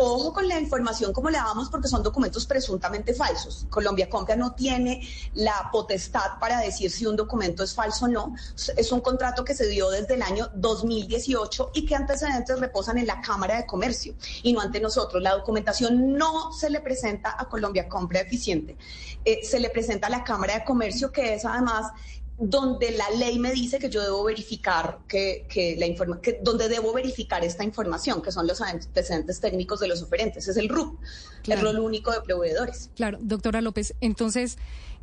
Ojo 0.00 0.32
con 0.32 0.46
la 0.46 0.60
información 0.60 1.12
como 1.12 1.28
le 1.28 1.38
damos 1.38 1.70
porque 1.70 1.88
son 1.88 2.04
documentos 2.04 2.46
presuntamente 2.46 3.14
falsos. 3.14 3.66
Colombia 3.68 4.08
Compra 4.08 4.36
no 4.36 4.52
tiene 4.52 5.02
la 5.34 5.70
potestad 5.72 6.38
para 6.38 6.60
decir 6.60 6.88
si 6.92 7.04
un 7.04 7.16
documento 7.16 7.64
es 7.64 7.74
falso 7.74 8.04
o 8.04 8.08
no. 8.08 8.36
Es 8.76 8.92
un 8.92 9.00
contrato 9.00 9.44
que 9.44 9.56
se 9.56 9.66
dio 9.66 9.90
desde 9.90 10.14
el 10.14 10.22
año 10.22 10.50
2018 10.54 11.72
y 11.74 11.84
que 11.84 11.96
antecedentes 11.96 12.60
reposan 12.60 12.98
en 12.98 13.08
la 13.08 13.20
Cámara 13.20 13.56
de 13.56 13.66
Comercio 13.66 14.14
y 14.44 14.52
no 14.52 14.60
ante 14.60 14.78
nosotros. 14.78 15.20
La 15.20 15.34
documentación 15.34 16.16
no 16.16 16.52
se 16.52 16.70
le 16.70 16.80
presenta 16.80 17.34
a 17.36 17.48
Colombia 17.48 17.88
Compra 17.88 18.20
Eficiente, 18.20 18.76
eh, 19.24 19.40
se 19.42 19.58
le 19.58 19.68
presenta 19.68 20.06
a 20.06 20.10
la 20.10 20.22
Cámara 20.22 20.54
de 20.54 20.64
Comercio 20.64 21.10
que 21.10 21.34
es 21.34 21.44
además 21.44 21.90
donde 22.38 22.92
la 22.92 23.10
ley 23.10 23.38
me 23.38 23.50
dice 23.50 23.78
que 23.78 23.90
yo 23.90 24.00
debo 24.02 24.22
verificar 24.22 25.00
que, 25.08 25.44
que 25.48 25.76
la 25.76 25.86
informa 25.86 26.20
que 26.20 26.38
donde 26.42 26.68
debo 26.68 26.92
verificar 26.92 27.44
esta 27.44 27.64
información, 27.64 28.22
que 28.22 28.30
son 28.30 28.46
los 28.46 28.60
antecedentes 28.60 29.40
técnicos 29.40 29.80
de 29.80 29.88
los 29.88 30.02
oferentes, 30.02 30.46
es 30.46 30.56
el 30.56 30.68
RUP, 30.68 31.00
el 31.46 31.60
rol 31.60 31.80
único 31.80 32.12
de 32.12 32.20
proveedores. 32.20 32.90
Claro, 32.94 33.18
doctora 33.20 33.60
López, 33.60 33.94
entonces, 34.00 34.56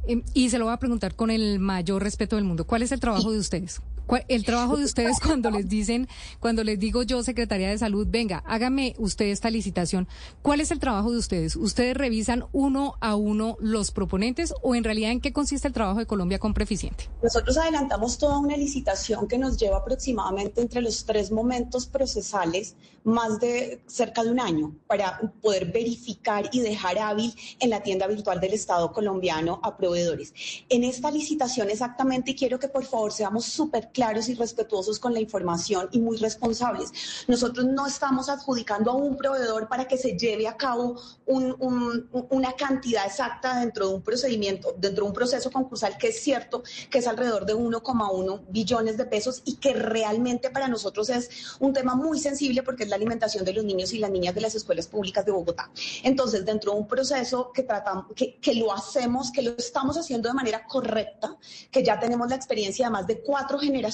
em, 0.08 0.24
y 0.34 0.50
se 0.50 0.58
lo 0.58 0.65
voy 0.65 0.74
a 0.74 0.77
preguntar 0.77 1.15
con 1.15 1.30
el 1.30 1.60
mayor 1.60 2.04
respeto 2.04 2.38
del 2.38 2.46
mundo, 2.46 2.65
¿cuál 2.65 2.84
es 2.84 2.92
el 2.94 3.01
trabajo 3.01 3.32
de 3.32 3.39
ustedes? 3.39 3.82
El 4.28 4.46
trabajo 4.46 4.78
de 4.78 4.86
ustedes 4.86 5.20
cuando 5.26 5.52
les 5.52 5.68
dicen, 5.68 6.08
cuando 6.40 6.64
les 6.64 6.80
digo 6.80 7.04
yo, 7.04 7.24
Secretaría 7.24 7.70
de 7.70 7.78
Salud, 7.78 8.08
venga, 8.10 8.44
hágame 8.46 8.96
usted 8.98 9.26
esta 9.26 9.50
licitación, 9.50 10.08
¿cuál 10.42 10.62
es 10.62 10.72
el 10.72 10.80
trabajo 10.80 11.12
de 11.12 11.18
ustedes? 11.18 11.56
¿Ustedes 11.56 11.96
revisan 11.96 12.46
uno 12.52 12.96
a 13.02 13.16
uno 13.16 13.58
los 13.60 13.92
proponentes 13.92 14.54
o 14.62 14.76
en 14.76 14.84
realidad 14.84 15.12
en 15.12 15.22
qué 15.22 15.34
consiste 15.34 15.68
el 15.68 15.74
trabajo 15.74 16.00
de 16.00 16.06
Colombia 16.06 16.40
Compra 16.40 16.64
Eficiente? 16.64 17.10
Nosotros 17.22 17.58
adelantamos 17.58 18.18
toda 18.18 18.38
una 18.38 18.58
licitación 18.58 19.28
que 19.28 19.38
nos 19.38 19.58
lleva 19.58 19.78
aproximadamente 19.78 20.62
entre 20.62 20.82
los 20.82 21.06
tres 21.06 21.32
momentos 21.32 21.86
procesales 21.88 22.76
más 23.04 23.40
de 23.40 23.82
cerca 23.86 24.24
de 24.24 24.32
un 24.32 24.40
año 24.40 24.76
para 24.88 25.20
poder 25.42 25.72
verificar 25.72 26.50
y 26.52 26.62
dejar 26.62 26.98
hábil 26.98 27.34
en 27.60 27.70
la 27.70 27.84
tienda 27.84 28.08
virtual 28.08 28.40
del 28.40 28.54
Estado 28.54 28.92
colombiano 28.92 29.60
a 29.64 29.78
proveedores. 29.78 30.34
En 30.70 30.84
esta 30.84 31.12
licitación 31.12 31.70
exactamente, 31.70 32.32
y 32.32 32.36
quiero 32.36 32.60
que 32.60 32.68
por 32.68 32.84
favor 32.84 33.14
seamos 33.14 33.46
súper 33.46 33.92
claros 33.96 34.28
y 34.28 34.36
respetuosos 34.36 35.00
con 35.00 35.14
la 35.14 35.22
información 35.22 35.88
y 35.94 36.00
muy 36.00 36.18
responsables. 36.18 36.92
Nosotros 37.28 37.66
no 37.66 37.88
estamos 37.88 38.28
adjudicando 38.28 38.92
a 38.92 38.96
un 38.96 39.16
proveedor 39.16 39.70
para 39.70 39.88
que 39.88 39.98
se 39.98 40.18
lleve 40.18 40.50
a 40.50 40.58
cabo 40.58 41.00
una 41.25 42.52
cantidad 42.54 43.06
exacta 43.06 43.62
dentro 43.62 43.88
de 43.88 43.96
un 43.96 44.02
procedimiento, 44.02 44.75
dentro 44.78 45.06
de 45.06 45.10
un 45.10 45.16
proceso 45.16 45.50
concursal 45.50 45.98
que 45.98 46.10
es 46.10 46.22
cierto 46.22 46.62
que 46.90 47.00
es 47.00 47.08
alrededor 47.08 47.46
de 47.46 47.56
1,1 47.56 48.42
billones 48.50 48.98
de 48.98 49.06
pesos 49.06 49.42
y 49.46 49.56
que 49.56 49.74
realmente 49.74 50.50
para 50.50 50.68
nosotros 50.68 51.10
es 51.10 51.56
un 51.60 51.72
tema 51.72 51.96
muy 51.96 52.20
sensible 52.20 52.64
porque 52.64 52.84
es 52.84 52.90
la 52.90 52.98
alimentación 52.98 53.46
de 53.46 53.54
los 53.54 53.64
niños 53.64 53.94
y 53.94 54.00
las 54.00 54.12
niñas 54.12 54.36
de 54.36 54.42
las 54.42 54.56
escuelas 54.56 54.88
públicas 54.88 55.25
de 55.25 55.32
Bogotá. 55.32 55.72
Entonces, 56.04 56.46
dentro 56.46 56.74
de 56.74 56.80
un 56.80 56.88
proceso 56.88 57.52
que 57.54 57.64
tratamos, 57.64 58.08
que, 58.14 58.36
que 58.42 58.56
lo 58.56 58.74
hacemos, 58.74 59.32
que 59.32 59.42
lo 59.42 59.52
estamos 59.52 59.98
haciendo 59.98 60.28
de 60.28 60.36
manera 60.36 60.66
correcta, 60.66 61.38
que 61.72 61.82
ya 61.82 61.98
tenemos 61.98 62.30
la 62.30 62.36
experiencia 62.36 62.88
de 62.88 62.92
más 62.92 63.08
de 63.08 63.22
cuatro 63.22 63.58
generaciones 63.58 63.85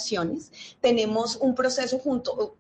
tenemos 0.80 1.36
un 1.38 1.56
proceso 1.56 2.00
junto, 2.00 2.58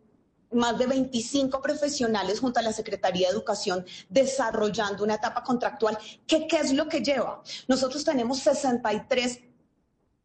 más 0.51 0.77
de 0.77 0.85
25 0.85 1.61
profesionales 1.61 2.39
junto 2.39 2.59
a 2.59 2.63
la 2.63 2.73
Secretaría 2.73 3.27
de 3.27 3.33
Educación 3.33 3.85
desarrollando 4.09 5.03
una 5.03 5.15
etapa 5.15 5.43
contractual. 5.43 5.97
¿Qué, 6.27 6.47
qué 6.47 6.57
es 6.57 6.73
lo 6.73 6.88
que 6.88 7.01
lleva? 7.01 7.41
Nosotros 7.67 8.03
tenemos 8.03 8.39
63 8.39 9.39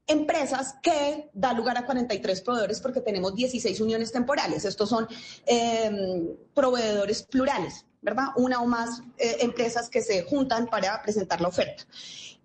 empresas 0.06 0.76
que 0.82 1.30
da 1.32 1.52
lugar 1.52 1.76
a 1.78 1.84
43 1.84 2.40
proveedores 2.42 2.80
porque 2.80 3.00
tenemos 3.00 3.34
16 3.34 3.80
uniones 3.80 4.12
temporales. 4.12 4.64
Estos 4.64 4.88
son 4.88 5.08
em, 5.46 6.28
proveedores 6.54 7.22
plurales, 7.22 7.84
¿verdad? 8.02 8.26
Una 8.36 8.60
o 8.60 8.66
más 8.66 9.02
eh, 9.18 9.38
empresas 9.40 9.88
que 9.88 10.02
se 10.02 10.22
juntan 10.22 10.66
para 10.68 11.02
presentar 11.02 11.40
la 11.40 11.48
oferta. 11.48 11.84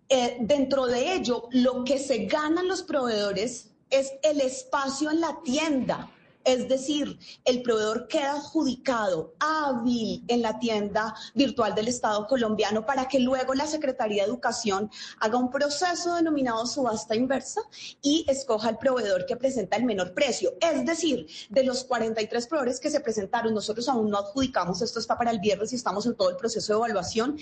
Eh, 0.09 0.37
dentro 0.41 0.87
de 0.87 1.13
ello, 1.13 1.47
lo 1.51 1.83
que 1.83 1.97
se 1.99 2.25
ganan 2.25 2.67
los 2.67 2.83
proveedores 2.83 3.70
es 3.91 4.13
el 4.23 4.41
espacio 4.41 5.11
en 5.11 5.21
la 5.21 5.41
tienda. 5.43 6.09
Es 6.43 6.67
decir, 6.67 7.19
el 7.45 7.61
proveedor 7.61 8.07
queda 8.07 8.31
adjudicado, 8.33 9.35
hábil 9.39 10.23
en 10.27 10.41
la 10.41 10.57
tienda 10.57 11.15
virtual 11.35 11.75
del 11.75 11.87
Estado 11.87 12.25
colombiano 12.25 12.83
para 12.83 13.07
que 13.07 13.19
luego 13.19 13.53
la 13.53 13.67
Secretaría 13.67 14.23
de 14.23 14.29
Educación 14.29 14.89
haga 15.19 15.37
un 15.37 15.51
proceso 15.51 16.15
denominado 16.15 16.65
subasta 16.65 17.15
inversa 17.15 17.61
y 18.01 18.25
escoja 18.27 18.69
el 18.69 18.77
proveedor 18.77 19.27
que 19.27 19.35
presenta 19.35 19.77
el 19.77 19.85
menor 19.85 20.15
precio. 20.15 20.53
Es 20.59 20.83
decir, 20.83 21.27
de 21.49 21.63
los 21.63 21.83
43 21.83 22.47
proveedores 22.47 22.79
que 22.79 22.89
se 22.89 23.01
presentaron, 23.01 23.53
nosotros 23.53 23.87
aún 23.87 24.09
no 24.09 24.17
adjudicamos, 24.17 24.81
esto 24.81 24.99
está 24.99 25.15
para 25.17 25.29
el 25.29 25.39
viernes 25.39 25.73
y 25.73 25.75
estamos 25.75 26.07
en 26.07 26.15
todo 26.15 26.31
el 26.31 26.37
proceso 26.37 26.73
de 26.73 26.77
evaluación 26.79 27.37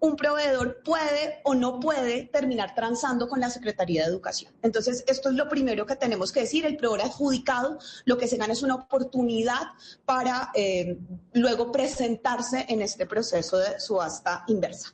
un 0.00 0.16
proveedor 0.16 0.82
puede 0.82 1.40
o 1.44 1.54
no 1.54 1.80
puede 1.80 2.24
terminar 2.24 2.74
transando 2.74 3.28
con 3.28 3.40
la 3.40 3.50
Secretaría 3.50 4.02
de 4.02 4.08
Educación. 4.08 4.52
Entonces, 4.62 5.04
esto 5.08 5.28
es 5.30 5.34
lo 5.34 5.48
primero 5.48 5.86
que 5.86 5.96
tenemos 5.96 6.32
que 6.32 6.40
decir. 6.40 6.64
El 6.66 6.76
proveedor 6.76 7.06
adjudicado 7.06 7.78
lo 8.04 8.16
que 8.16 8.28
se 8.28 8.36
gana 8.36 8.52
es 8.52 8.62
una 8.62 8.76
oportunidad 8.76 9.62
para 10.04 10.50
eh, 10.54 10.98
luego 11.32 11.72
presentarse 11.72 12.66
en 12.68 12.82
este 12.82 13.06
proceso 13.06 13.58
de 13.58 13.80
subasta 13.80 14.44
inversa. 14.46 14.92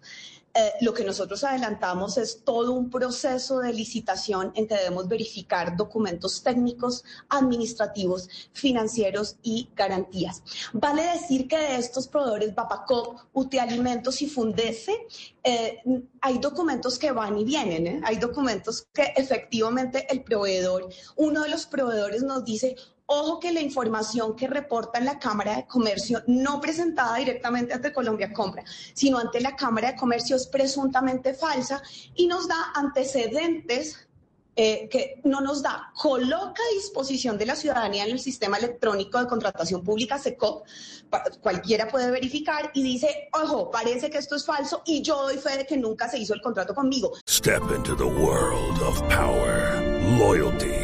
Eh, 0.57 0.73
lo 0.83 0.95
que 0.95 1.03
nosotros 1.03 1.43
adelantamos 1.43 2.17
es 2.17 2.45
todo 2.45 2.73
un 2.73 2.89
proceso 2.89 3.59
de 3.59 3.73
licitación 3.73 4.53
en 4.55 4.69
que 4.69 4.77
debemos 4.77 5.09
verificar 5.09 5.77
documentos 5.77 6.45
técnicos, 6.45 7.05
administrativos, 7.29 8.29
financieros 8.53 9.37
y 9.43 9.69
garantías. 9.75 10.43
Vale 10.73 11.03
decir 11.03 11.49
que 11.49 11.59
de 11.59 11.77
estos 11.77 12.07
proveedores 12.07 12.55
Bapacop, 12.55 13.19
Utialimentos 13.33 14.23
y 14.23 14.29
Fundese, 14.29 15.07
eh, 15.43 15.83
hay 16.21 16.39
documentos 16.39 16.99
que 16.99 17.11
van 17.11 17.37
y 17.37 17.45
vienen, 17.45 17.87
¿eh? 17.87 18.01
hay 18.05 18.17
documentos 18.17 18.87
que 18.93 19.13
efectivamente 19.17 20.07
el 20.09 20.23
proveedor, 20.23 20.89
uno 21.17 21.43
de 21.43 21.49
los 21.49 21.67
proveedores 21.67 22.23
nos 22.23 22.45
dice, 22.45 22.77
Ojo 23.07 23.39
que 23.39 23.53
la 23.53 23.61
información 23.61 24.35
que 24.35 24.47
reporta 24.47 24.99
en 24.99 25.05
la 25.05 25.19
Cámara 25.19 25.57
de 25.57 25.67
Comercio, 25.67 26.23
no 26.27 26.61
presentada 26.61 27.17
directamente 27.17 27.75
ante 27.75 27.93
Colombia 27.93 28.33
Compra, 28.33 28.65
sino 28.95 29.19
ante 29.19 29.41
la 29.41 29.55
Cámara 29.55 29.93
de 29.93 29.99
Comercio, 29.99 30.37
es 30.37 30.47
presuntamente 30.47 31.35
falsa 31.35 31.83
y 32.15 32.27
nos 32.27 32.49
da 32.49 32.73
antecedentes 32.75 34.09
eh, 34.57 34.89
que 34.89 35.21
no 35.25 35.41
nos 35.41 35.63
da, 35.63 35.93
coloca 36.01 36.63
a 36.63 36.75
disposición 36.75 37.37
de 37.37 37.45
la 37.45 37.57
ciudadanía 37.57 38.05
en 38.05 38.13
el 38.13 38.21
sistema 38.21 38.57
electrónico 38.57 39.19
de 39.19 39.27
contratación 39.27 39.83
pública, 39.83 40.17
SECOP, 40.17 40.65
cualquiera 41.43 41.89
puede 41.89 42.11
verificar 42.13 42.71
y 42.73 42.85
dice, 42.85 43.29
ojo, 43.33 43.71
parece 43.73 44.11
que 44.11 44.19
esto 44.19 44.37
es 44.37 44.47
falso 44.47 44.83
y 44.87 45.03
yo 45.03 45.23
doy 45.23 45.39
fe 45.39 45.59
de 45.59 45.67
que 45.67 45.77
nunca 45.77 46.09
se 46.09 46.19
hizo 46.19 46.35
el 46.35 46.41
contrato 46.41 46.73
conmigo. 46.73 47.13
Step 47.29 47.63
into 47.75 47.97
the 47.97 48.05
world 48.05 48.81
of 48.81 49.01
power, 49.09 49.83
loyalty. 50.19 50.84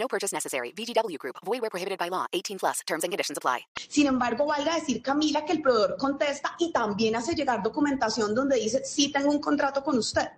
No 0.00 0.08
purchase 0.08 0.32
necessary. 0.32 0.72
VGW 0.72 1.18
Group. 1.18 1.36
Void 1.44 1.60
where 1.60 1.70
prohibited 1.70 1.98
by 1.98 2.08
law. 2.08 2.24
18 2.32 2.58
plus. 2.58 2.80
Terms 2.86 3.04
and 3.04 3.12
conditions 3.12 3.36
apply. 3.36 3.66
Sin 3.88 4.06
embargo, 4.06 4.46
valga 4.46 4.74
decir, 4.74 5.02
Camila, 5.02 5.44
que 5.44 5.52
el 5.52 5.60
proveedor 5.60 5.98
contesta 5.98 6.56
y 6.58 6.72
también 6.72 7.16
hace 7.16 7.34
llegar 7.34 7.62
documentación 7.62 8.34
donde 8.34 8.56
dice, 8.56 8.82
sí 8.82 9.12
tengo 9.12 9.30
un 9.30 9.40
contrato 9.40 9.84
con 9.84 9.98
usted. 9.98 10.28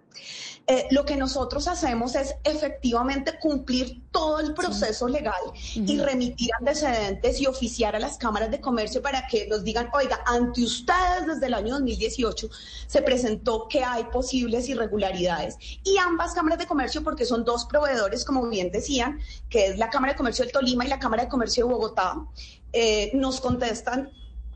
Eh, 0.69 0.87
lo 0.93 1.05
que 1.05 1.17
nosotros 1.17 1.67
hacemos 1.67 2.15
es 2.15 2.37
efectivamente 2.45 3.39
cumplir 3.41 4.03
todo 4.13 4.39
el 4.39 4.55
proceso 4.55 5.09
legal 5.09 5.43
y 5.75 5.99
remitir 5.99 6.51
antecedentes 6.59 7.41
y 7.41 7.47
oficiar 7.47 7.97
a 7.97 7.99
las 7.99 8.17
cámaras 8.17 8.51
de 8.51 8.61
comercio 8.61 9.03
para 9.03 9.27
que 9.27 9.49
nos 9.49 9.65
digan, 9.65 9.89
oiga, 9.93 10.21
ante 10.25 10.63
ustedes 10.63 11.27
desde 11.27 11.47
el 11.47 11.55
año 11.55 11.75
2018 11.75 12.49
se 12.87 13.03
presentó 13.03 13.67
que 13.69 13.83
hay 13.83 14.05
posibles 14.05 14.69
irregularidades. 14.69 15.57
Y 15.83 15.97
ambas 15.99 16.33
cámaras 16.33 16.59
de 16.59 16.67
comercio, 16.67 17.03
porque 17.03 17.25
son 17.25 17.45
dos 17.45 17.65
proveedores, 17.65 18.25
como 18.25 18.47
bien 18.49 18.71
decían, 18.71 19.19
que 19.49 19.67
es 19.67 19.79
la 19.79 19.91
Cámara 19.91 20.13
de 20.13 20.17
Comercio 20.17 20.45
del 20.45 20.53
Tolima 20.53 20.85
y 20.85 20.89
la 20.89 20.99
Cámara 20.99 21.25
de 21.25 21.29
Comercio 21.29 21.67
de 21.67 21.73
Bogotá, 21.73 22.25
eh, 22.73 23.11
nos 23.15 23.41
contestan 23.41 24.11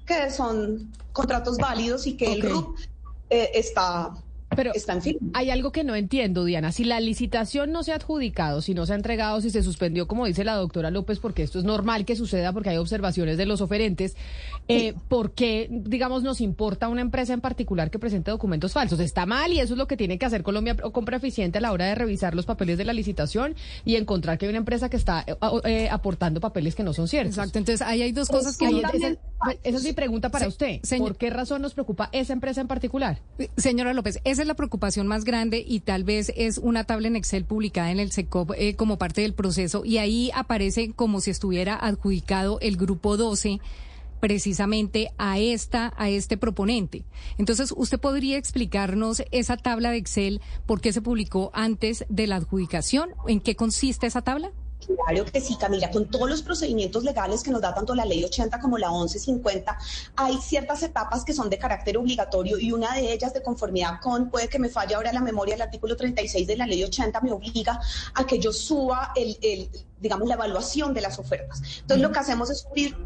que 0.06 0.30
son 0.30 0.92
contratos 1.12 1.56
válidos 1.56 2.06
y 2.06 2.16
que 2.16 2.32
el 2.32 2.42
RUP 2.42 2.78
eh, 3.28 3.50
está 3.54 4.12
pero 4.56 4.72
hay 5.34 5.50
algo 5.50 5.72
que 5.72 5.84
no 5.84 5.94
entiendo, 5.94 6.44
Diana. 6.44 6.72
Si 6.72 6.84
la 6.84 7.00
licitación 7.00 7.72
no 7.72 7.82
se 7.82 7.92
ha 7.92 7.96
adjudicado, 7.96 8.62
si 8.62 8.74
no 8.74 8.86
se 8.86 8.92
ha 8.92 8.96
entregado, 8.96 9.40
si 9.40 9.50
se 9.50 9.62
suspendió, 9.62 10.06
como 10.06 10.26
dice 10.26 10.44
la 10.44 10.54
doctora 10.54 10.90
López, 10.90 11.18
porque 11.18 11.42
esto 11.42 11.58
es 11.58 11.64
normal 11.64 12.04
que 12.04 12.16
suceda 12.16 12.52
porque 12.52 12.70
hay 12.70 12.76
observaciones 12.78 13.36
de 13.36 13.46
los 13.46 13.60
oferentes, 13.60 14.16
eh, 14.68 14.94
¿por 15.08 15.32
qué, 15.32 15.68
digamos, 15.70 16.22
nos 16.22 16.40
importa 16.40 16.88
una 16.88 17.00
empresa 17.00 17.32
en 17.32 17.40
particular 17.40 17.90
que 17.90 17.98
presente 17.98 18.30
documentos 18.30 18.72
falsos? 18.72 18.98
Está 19.00 19.26
mal 19.26 19.52
y 19.52 19.60
eso 19.60 19.74
es 19.74 19.78
lo 19.78 19.86
que 19.86 19.96
tiene 19.96 20.18
que 20.18 20.26
hacer 20.26 20.42
Colombia 20.42 20.76
o 20.82 20.92
Compra 20.92 21.18
Eficiente 21.18 21.58
a 21.58 21.60
la 21.60 21.72
hora 21.72 21.86
de 21.86 21.94
revisar 21.94 22.34
los 22.34 22.46
papeles 22.46 22.78
de 22.78 22.84
la 22.84 22.92
licitación 22.92 23.54
y 23.84 23.96
encontrar 23.96 24.38
que 24.38 24.46
hay 24.46 24.50
una 24.50 24.58
empresa 24.58 24.88
que 24.88 24.96
está 24.96 25.24
eh, 25.26 25.36
eh, 25.64 25.88
aportando 25.90 26.40
papeles 26.40 26.74
que 26.74 26.82
no 26.82 26.92
son 26.92 27.08
ciertos. 27.08 27.36
Exacto. 27.36 27.58
Entonces, 27.58 27.86
ahí 27.86 28.02
hay 28.02 28.12
dos 28.12 28.28
cosas 28.28 28.56
que... 28.56 28.66
esa, 28.66 29.16
esa, 29.62 29.76
es 29.76 29.84
mi 29.84 29.92
pregunta 29.92 30.30
para 30.30 30.48
usted. 30.48 30.80
¿Por 30.98 31.16
qué 31.16 31.30
razón 31.30 31.62
nos 31.62 31.74
preocupa 31.74 32.08
esa 32.12 32.32
empresa 32.32 32.60
en 32.60 32.68
particular? 32.68 33.20
Señora 33.56 33.92
López, 33.92 34.20
esa 34.24 34.42
es 34.46 34.48
la 34.48 34.54
preocupación 34.54 35.08
más 35.08 35.24
grande 35.24 35.64
y 35.66 35.80
tal 35.80 36.04
vez 36.04 36.32
es 36.36 36.58
una 36.58 36.84
tabla 36.84 37.08
en 37.08 37.16
Excel 37.16 37.44
publicada 37.44 37.90
en 37.90 37.98
el 37.98 38.12
SECOP 38.12 38.52
eh, 38.56 38.76
como 38.76 38.96
parte 38.96 39.22
del 39.22 39.34
proceso 39.34 39.84
y 39.84 39.98
ahí 39.98 40.30
aparece 40.34 40.92
como 40.92 41.20
si 41.20 41.32
estuviera 41.32 41.74
adjudicado 41.74 42.60
el 42.60 42.76
grupo 42.76 43.16
12 43.16 43.58
precisamente 44.20 45.10
a 45.18 45.40
esta 45.40 45.92
a 45.96 46.10
este 46.10 46.36
proponente. 46.36 47.02
Entonces, 47.38 47.74
usted 47.76 47.98
podría 47.98 48.38
explicarnos 48.38 49.24
esa 49.32 49.56
tabla 49.56 49.90
de 49.90 49.96
Excel 49.96 50.40
por 50.64 50.80
qué 50.80 50.92
se 50.92 51.02
publicó 51.02 51.50
antes 51.52 52.04
de 52.08 52.28
la 52.28 52.36
adjudicación, 52.36 53.10
en 53.26 53.40
qué 53.40 53.56
consiste 53.56 54.06
esa 54.06 54.22
tabla? 54.22 54.52
Claro 54.86 55.24
que 55.24 55.40
sí, 55.40 55.56
Camila, 55.56 55.90
con 55.90 56.08
todos 56.08 56.28
los 56.28 56.42
procedimientos 56.42 57.02
legales 57.02 57.42
que 57.42 57.50
nos 57.50 57.60
da 57.60 57.74
tanto 57.74 57.94
la 57.94 58.04
ley 58.04 58.22
80 58.24 58.60
como 58.60 58.78
la 58.78 58.90
1150, 58.90 59.76
hay 60.16 60.36
ciertas 60.38 60.82
etapas 60.82 61.24
que 61.24 61.32
son 61.32 61.50
de 61.50 61.58
carácter 61.58 61.96
obligatorio 61.98 62.58
y 62.58 62.72
una 62.72 62.94
de 62.94 63.12
ellas 63.12 63.34
de 63.34 63.42
conformidad 63.42 64.00
con, 64.00 64.30
puede 64.30 64.48
que 64.48 64.58
me 64.58 64.68
falle 64.68 64.94
ahora 64.94 65.12
la 65.12 65.20
memoria, 65.20 65.54
el 65.54 65.62
artículo 65.62 65.96
36 65.96 66.46
de 66.46 66.56
la 66.56 66.66
ley 66.66 66.84
80 66.84 67.20
me 67.20 67.32
obliga 67.32 67.80
a 68.14 68.26
que 68.26 68.38
yo 68.38 68.52
suba 68.52 69.12
el, 69.16 69.68
digamos, 70.00 70.28
la 70.28 70.34
evaluación 70.34 70.94
de 70.94 71.00
las 71.00 71.18
ofertas. 71.18 71.60
Entonces, 71.80 72.02
lo 72.02 72.12
que 72.12 72.18
hacemos 72.18 72.50
es 72.50 72.60
subir 72.60 72.96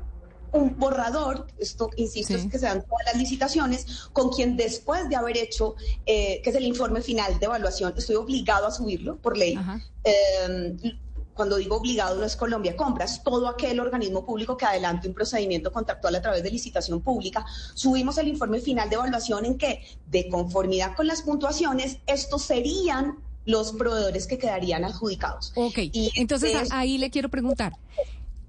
un 0.53 0.77
borrador, 0.79 1.47
esto 1.59 1.91
insisto 1.97 2.35
es 2.35 2.47
que 2.47 2.59
se 2.59 2.67
dan 2.67 2.83
todas 2.83 3.07
las 3.07 3.17
licitaciones, 3.17 4.09
con 4.13 4.31
quien 4.31 4.57
después 4.57 5.09
de 5.09 5.15
haber 5.15 5.37
hecho, 5.37 5.77
eh, 6.07 6.41
que 6.43 6.51
es 6.51 6.57
el 6.57 6.65
informe 6.65 7.03
final 7.03 7.39
de 7.39 7.47
evaluación, 7.47 7.95
estoy 7.97 8.17
obligado 8.17 8.67
a 8.67 8.73
subirlo 8.73 9.17
por 9.17 9.37
ley. 9.37 9.59
Eh, 10.03 10.99
cuando 11.41 11.57
digo 11.57 11.77
obligado 11.77 12.17
no 12.17 12.25
es 12.27 12.37
Colombia 12.37 12.77
Compras, 12.77 13.25
todo 13.25 13.49
aquel 13.49 13.81
organismo 13.81 14.27
público 14.27 14.59
que 14.59 14.67
adelante 14.67 15.09
un 15.09 15.15
procedimiento 15.15 15.73
contractual 15.73 16.15
a 16.17 16.21
través 16.21 16.43
de 16.43 16.51
licitación 16.51 17.01
pública, 17.01 17.47
subimos 17.73 18.19
el 18.19 18.29
informe 18.29 18.61
final 18.61 18.91
de 18.91 18.97
evaluación 18.97 19.47
en 19.47 19.57
que, 19.57 19.83
de 20.05 20.29
conformidad 20.29 20.95
con 20.95 21.07
las 21.07 21.23
puntuaciones, 21.23 21.97
estos 22.07 22.43
serían 22.43 23.21
los 23.47 23.73
proveedores 23.73 24.27
que 24.27 24.37
quedarían 24.37 24.85
adjudicados. 24.85 25.55
Ok, 25.57 25.79
y 25.79 26.13
entonces 26.17 26.69
ahí 26.73 26.99
le 26.99 27.09
quiero 27.09 27.31
preguntar, 27.31 27.73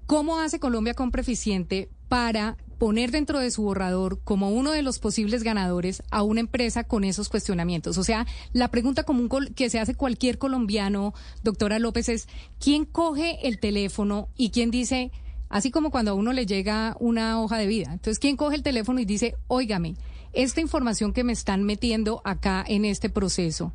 ¿cómo 0.04 0.38
hace 0.38 0.60
Colombia 0.60 0.92
Compra 0.92 1.22
Eficiente 1.22 1.88
para 2.10 2.58
poner 2.82 3.12
dentro 3.12 3.38
de 3.38 3.52
su 3.52 3.62
borrador 3.62 4.18
como 4.24 4.50
uno 4.50 4.72
de 4.72 4.82
los 4.82 4.98
posibles 4.98 5.44
ganadores 5.44 6.02
a 6.10 6.24
una 6.24 6.40
empresa 6.40 6.82
con 6.82 7.04
esos 7.04 7.28
cuestionamientos. 7.28 7.96
O 7.96 8.02
sea, 8.02 8.26
la 8.52 8.72
pregunta 8.72 9.04
común 9.04 9.28
que 9.54 9.70
se 9.70 9.78
hace 9.78 9.94
cualquier 9.94 10.36
colombiano, 10.36 11.14
doctora 11.44 11.78
López, 11.78 12.08
es 12.08 12.26
¿quién 12.58 12.84
coge 12.84 13.46
el 13.46 13.60
teléfono 13.60 14.30
y 14.36 14.50
quién 14.50 14.72
dice, 14.72 15.12
así 15.48 15.70
como 15.70 15.92
cuando 15.92 16.10
a 16.10 16.14
uno 16.14 16.32
le 16.32 16.44
llega 16.44 16.96
una 16.98 17.40
hoja 17.40 17.56
de 17.56 17.68
vida? 17.68 17.92
Entonces, 17.92 18.18
¿quién 18.18 18.36
coge 18.36 18.56
el 18.56 18.64
teléfono 18.64 18.98
y 18.98 19.04
dice, 19.04 19.36
óigame, 19.46 19.94
esta 20.32 20.60
información 20.60 21.12
que 21.12 21.22
me 21.22 21.34
están 21.34 21.62
metiendo 21.62 22.20
acá 22.24 22.64
en 22.66 22.84
este 22.84 23.10
proceso, 23.10 23.72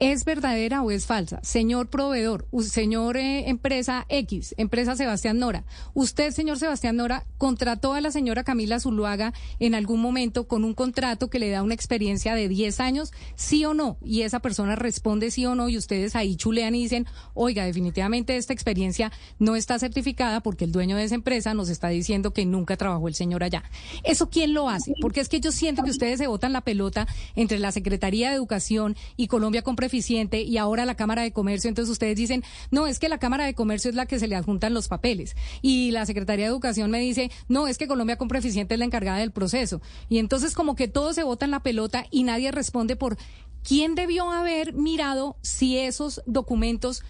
¿Es 0.00 0.24
verdadera 0.24 0.80
o 0.80 0.90
es 0.90 1.04
falsa? 1.04 1.40
Señor 1.42 1.90
proveedor, 1.90 2.48
señor 2.62 3.18
eh, 3.18 3.50
empresa 3.50 4.06
X, 4.08 4.54
empresa 4.56 4.96
Sebastián 4.96 5.38
Nora, 5.38 5.64
usted, 5.92 6.30
señor 6.30 6.58
Sebastián 6.58 6.96
Nora, 6.96 7.26
contrató 7.36 7.92
a 7.92 8.00
la 8.00 8.10
señora 8.10 8.42
Camila 8.42 8.80
Zuluaga 8.80 9.34
en 9.58 9.74
algún 9.74 10.00
momento 10.00 10.48
con 10.48 10.64
un 10.64 10.72
contrato 10.72 11.28
que 11.28 11.38
le 11.38 11.50
da 11.50 11.62
una 11.62 11.74
experiencia 11.74 12.34
de 12.34 12.48
10 12.48 12.80
años, 12.80 13.12
sí 13.34 13.62
o 13.66 13.74
no, 13.74 13.98
y 14.02 14.22
esa 14.22 14.40
persona 14.40 14.74
responde 14.74 15.30
sí 15.30 15.44
o 15.44 15.54
no, 15.54 15.68
y 15.68 15.76
ustedes 15.76 16.16
ahí 16.16 16.34
chulean 16.34 16.74
y 16.74 16.84
dicen, 16.84 17.06
oiga, 17.34 17.66
definitivamente 17.66 18.38
esta 18.38 18.54
experiencia 18.54 19.12
no 19.38 19.54
está 19.54 19.78
certificada 19.78 20.40
porque 20.40 20.64
el 20.64 20.72
dueño 20.72 20.96
de 20.96 21.04
esa 21.04 21.14
empresa 21.14 21.52
nos 21.52 21.68
está 21.68 21.88
diciendo 21.88 22.32
que 22.32 22.46
nunca 22.46 22.78
trabajó 22.78 23.06
el 23.06 23.14
señor 23.14 23.44
allá. 23.44 23.64
¿Eso 24.02 24.30
quién 24.30 24.54
lo 24.54 24.70
hace? 24.70 24.94
Porque 25.02 25.20
es 25.20 25.28
que 25.28 25.40
yo 25.40 25.52
siento 25.52 25.82
que 25.82 25.90
ustedes 25.90 26.16
se 26.16 26.26
botan 26.26 26.54
la 26.54 26.62
pelota 26.62 27.06
entre 27.36 27.58
la 27.58 27.70
Secretaría 27.70 28.30
de 28.30 28.36
Educación 28.36 28.96
y 29.18 29.26
Colombia 29.26 29.60
Compra 29.60 29.89
eficiente 29.90 30.42
y 30.42 30.56
ahora 30.56 30.84
la 30.84 30.94
Cámara 30.94 31.22
de 31.22 31.32
Comercio, 31.32 31.68
entonces 31.68 31.90
ustedes 31.90 32.16
dicen, 32.16 32.44
no, 32.70 32.86
es 32.86 32.98
que 32.98 33.08
la 33.08 33.18
Cámara 33.18 33.44
de 33.44 33.54
Comercio 33.54 33.90
es 33.90 33.96
la 33.96 34.06
que 34.06 34.18
se 34.18 34.28
le 34.28 34.36
adjuntan 34.36 34.72
los 34.72 34.88
papeles. 34.88 35.34
Y 35.62 35.90
la 35.90 36.06
Secretaría 36.06 36.46
de 36.46 36.50
Educación 36.50 36.90
me 36.90 37.00
dice, 37.00 37.30
no, 37.48 37.66
es 37.66 37.76
que 37.76 37.88
Colombia 37.88 38.16
Compra 38.16 38.38
Eficiente 38.38 38.74
es 38.74 38.78
la 38.78 38.84
encargada 38.84 39.18
del 39.18 39.32
proceso. 39.32 39.80
Y 40.08 40.18
entonces 40.18 40.54
como 40.54 40.76
que 40.76 40.88
todo 40.88 41.12
se 41.12 41.24
vota 41.24 41.44
en 41.44 41.50
la 41.50 41.62
pelota 41.62 42.06
y 42.10 42.22
nadie 42.22 42.52
responde 42.52 42.96
por 42.96 43.18
quién 43.62 43.94
debió 43.94 44.30
haber 44.30 44.72
mirado 44.72 45.36
si 45.42 45.78
esos 45.78 46.22
documentos 46.26 47.02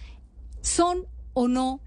son 0.61 1.05
o 1.33 1.47
no 1.47 1.79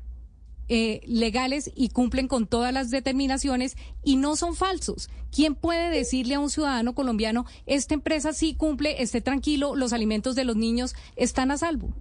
eh, 0.68 1.00
legales 1.07 1.70
y 1.74 1.90
cumplen 1.90 2.29
con 2.29 2.46
todas 2.46 2.72
las 2.72 2.90
determinaciones 2.90 3.77
y 4.03 4.16
no 4.16 4.37
son 4.37 4.55
falsos. 4.55 5.09
¿Quién 5.31 5.55
puede 5.55 5.90
decirle 5.90 6.35
a 6.35 6.40
un 6.40 6.50
ciudadano 6.50 6.94
colombiano, 6.94 7.44
esta 7.66 7.94
empresa 7.94 8.33
sí 8.33 8.55
cumple, 8.55 9.03
esté 9.03 9.20
tranquilo, 9.20 9.74
los 9.74 9.92
alimentos 9.92 10.35
de 10.35 10.44
los 10.44 10.57
niños 10.57 10.94
están 11.16 11.50
a 11.50 11.59
salvo? 11.59 11.92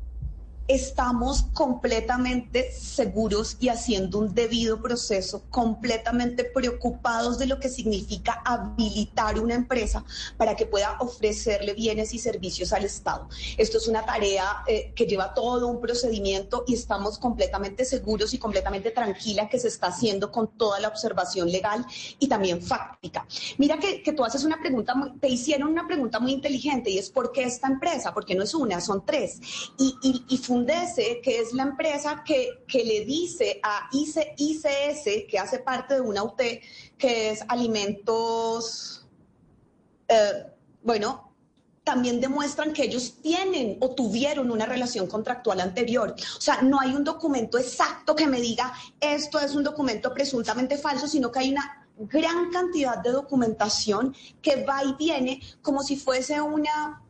Estamos 0.68 1.44
completamente 1.54 2.72
seguros 2.72 3.58
y 3.60 3.70
haciendo 3.70 4.20
un 4.20 4.34
debido 4.34 4.82
proceso, 4.82 5.44
completamente 5.50 6.46
preocupados 6.46 7.38
de 7.38 7.48
lo 7.48 7.60
que 7.60 7.70
significa 7.70 8.42
habilitar 8.46 9.40
una 9.40 9.56
empresa 9.56 10.06
para 10.38 10.56
que 10.56 10.66
pueda 10.66 10.98
ofrecerle 11.00 11.74
bienes 11.74 12.14
y 12.14 12.20
servicios 12.20 12.72
al 12.72 12.86
Estado. 12.86 13.28
Esto 13.58 13.78
es 13.78 13.88
una 13.88 14.06
tarea 14.06 14.64
eh, 14.68 14.94
que 14.96 15.06
lleva 15.06 15.34
todo 15.34 15.68
un 15.68 15.82
procedimiento 15.82 16.64
y 16.66 16.76
estamos 16.76 17.18
completamente 17.18 17.84
seguros 17.84 18.34
y 18.34 18.38
completamente 18.38 18.92
tranquila 18.92 19.50
que 19.50 19.60
se 19.60 19.68
está 19.68 19.88
haciendo 19.88 20.32
con 20.32 20.48
toda 20.58 20.80
la 20.80 20.88
observación 20.88 21.52
legal 21.52 21.86
y 22.20 22.28
también 22.28 22.62
fáctica. 22.62 23.28
Mira 23.58 23.78
que, 23.80 24.02
que 24.02 24.14
tú 24.14 24.24
haces 24.24 24.44
una 24.44 24.60
pregunta, 24.60 24.96
muy, 24.96 25.12
te 25.20 25.28
hicieron 25.28 25.70
una 25.70 25.88
pregunta 25.88 26.20
muy 26.20 26.32
inteligente 26.32 26.90
y 26.90 26.98
es 26.98 27.10
¿por 27.10 27.32
qué 27.32 27.44
esta 27.44 27.68
empresa? 27.68 28.14
Porque 28.14 28.36
no 28.36 28.44
es 28.44 28.54
una, 28.54 28.80
son 28.80 29.06
tres. 29.06 29.40
Y, 29.78 29.96
y, 30.02 30.26
y 30.30 30.38
Fundese, 30.54 31.20
que 31.24 31.40
es 31.40 31.52
la 31.52 31.64
empresa 31.64 32.24
que, 32.24 32.64
que 32.68 32.84
le 32.84 33.06
dice 33.06 33.60
a 33.64 33.90
ICS, 33.92 35.26
que 35.28 35.40
hace 35.40 35.58
parte 35.58 35.96
de 35.96 36.02
una 36.02 36.22
UT, 36.22 36.40
que 36.96 37.32
es 37.32 37.44
alimentos, 37.48 39.08
eh, 40.08 40.46
bueno, 40.84 41.34
también 41.84 42.22
demuestran 42.22 42.72
que 42.72 42.84
ellos 42.84 43.16
tienen 43.24 43.78
o 43.82 43.96
tuvieron 43.96 44.52
una 44.52 44.68
relación 44.68 45.08
contractual 45.08 45.60
anterior. 45.60 46.14
O 46.38 46.42
sea, 46.42 46.62
no 46.62 46.80
hay 46.80 46.94
un 46.94 47.04
documento 47.04 47.58
exacto 47.58 48.16
que 48.16 48.28
me 48.28 48.40
diga 48.40 48.72
esto 49.00 49.40
es 49.40 49.56
un 49.56 49.64
documento 49.64 50.14
presuntamente 50.14 50.78
falso, 50.78 51.08
sino 51.08 51.32
que 51.32 51.40
hay 51.40 51.50
una 51.50 51.88
gran 51.98 52.52
cantidad 52.52 53.00
de 53.00 53.10
documentación 53.10 54.16
que 54.40 54.64
va 54.64 54.84
y 54.84 54.94
viene 54.94 55.42
como 55.64 55.82
si 55.82 55.96
fuese 55.96 56.40
una 56.40 57.03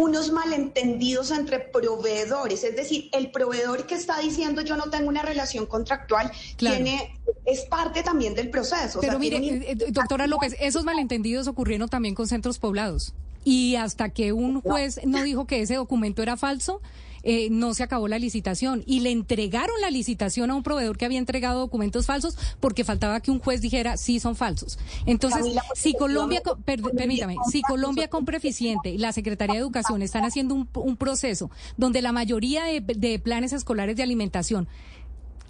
unos 0.00 0.32
malentendidos 0.32 1.30
entre 1.30 1.58
proveedores, 1.58 2.64
es 2.64 2.74
decir, 2.74 3.10
el 3.12 3.30
proveedor 3.30 3.86
que 3.86 3.94
está 3.94 4.18
diciendo 4.18 4.62
yo 4.62 4.74
no 4.76 4.88
tengo 4.88 5.08
una 5.08 5.20
relación 5.20 5.66
contractual 5.66 6.32
claro. 6.56 6.76
tiene 6.76 7.18
es 7.44 7.66
parte 7.66 8.02
también 8.02 8.34
del 8.34 8.48
proceso. 8.48 9.00
Pero 9.00 9.18
o 9.18 9.20
sea, 9.20 9.38
mire, 9.38 9.74
un... 9.76 9.92
doctora 9.92 10.26
López, 10.26 10.56
esos 10.58 10.84
malentendidos 10.84 11.48
ocurrieron 11.48 11.88
también 11.90 12.14
con 12.14 12.26
centros 12.26 12.58
poblados. 12.58 13.12
Y 13.44 13.76
hasta 13.76 14.10
que 14.10 14.32
un 14.32 14.60
juez 14.60 15.00
no 15.04 15.22
dijo 15.22 15.46
que 15.46 15.62
ese 15.62 15.76
documento 15.76 16.22
era 16.22 16.36
falso, 16.36 16.80
eh, 17.22 17.48
no 17.50 17.74
se 17.74 17.82
acabó 17.82 18.08
la 18.08 18.18
licitación 18.18 18.82
y 18.86 19.00
le 19.00 19.10
entregaron 19.10 19.78
la 19.80 19.90
licitación 19.90 20.50
a 20.50 20.54
un 20.54 20.62
proveedor 20.62 20.96
que 20.96 21.04
había 21.04 21.18
entregado 21.18 21.60
documentos 21.60 22.06
falsos 22.06 22.36
porque 22.60 22.82
faltaba 22.82 23.20
que 23.20 23.30
un 23.30 23.40
juez 23.40 23.60
dijera 23.60 23.96
sí 23.96 24.20
son 24.20 24.36
falsos. 24.36 24.78
Entonces, 25.06 25.40
Camila, 25.40 25.62
si 25.74 25.92
Colombia, 25.92 26.42
per, 26.64 26.80
permítame, 26.80 27.36
si 27.50 27.60
Colombia 27.62 28.08
Compra 28.08 28.38
Eficiente 28.38 28.90
y 28.90 28.98
la 28.98 29.12
Secretaría 29.12 29.56
de 29.56 29.60
Educación 29.60 30.00
están 30.02 30.24
haciendo 30.24 30.54
un, 30.54 30.68
un 30.74 30.96
proceso 30.96 31.50
donde 31.76 32.00
la 32.00 32.12
mayoría 32.12 32.64
de, 32.64 32.80
de 32.80 33.18
planes 33.18 33.52
escolares 33.52 33.96
de 33.96 34.02
alimentación 34.02 34.66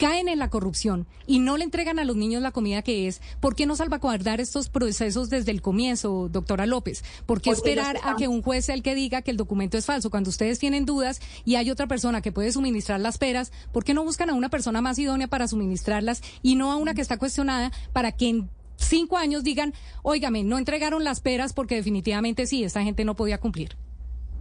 caen 0.00 0.28
en 0.28 0.38
la 0.38 0.48
corrupción 0.48 1.06
y 1.26 1.40
no 1.40 1.58
le 1.58 1.64
entregan 1.64 1.98
a 1.98 2.04
los 2.04 2.16
niños 2.16 2.40
la 2.40 2.52
comida 2.52 2.80
que 2.80 3.06
es, 3.06 3.20
¿por 3.38 3.54
qué 3.54 3.66
no 3.66 3.76
salvaguardar 3.76 4.40
estos 4.40 4.70
procesos 4.70 5.28
desde 5.28 5.50
el 5.50 5.60
comienzo, 5.60 6.30
doctora 6.32 6.64
López? 6.64 7.04
¿Por 7.26 7.42
qué 7.42 7.50
esperar 7.50 7.98
a 8.02 8.16
que 8.16 8.26
un 8.26 8.40
juez 8.40 8.64
sea 8.64 8.74
el 8.74 8.82
que 8.82 8.94
diga 8.94 9.20
que 9.20 9.30
el 9.30 9.36
documento 9.36 9.76
es 9.76 9.84
falso? 9.84 10.08
Cuando 10.08 10.30
ustedes 10.30 10.58
tienen 10.58 10.86
dudas 10.86 11.20
y 11.44 11.56
hay 11.56 11.70
otra 11.70 11.86
persona 11.86 12.22
que 12.22 12.32
puede 12.32 12.50
suministrar 12.50 12.98
las 12.98 13.18
peras, 13.18 13.52
¿por 13.72 13.84
qué 13.84 13.92
no 13.92 14.02
buscan 14.02 14.30
a 14.30 14.34
una 14.34 14.48
persona 14.48 14.80
más 14.80 14.98
idónea 14.98 15.28
para 15.28 15.46
suministrarlas 15.46 16.22
y 16.40 16.54
no 16.54 16.72
a 16.72 16.76
una 16.76 16.94
que 16.94 17.02
está 17.02 17.18
cuestionada 17.18 17.70
para 17.92 18.12
que 18.12 18.30
en 18.30 18.50
cinco 18.76 19.18
años 19.18 19.44
digan, 19.44 19.74
óigame, 20.02 20.44
no 20.44 20.56
entregaron 20.56 21.04
las 21.04 21.20
peras 21.20 21.52
porque 21.52 21.74
definitivamente 21.74 22.46
sí, 22.46 22.64
esta 22.64 22.82
gente 22.82 23.04
no 23.04 23.16
podía 23.16 23.38
cumplir? 23.38 23.76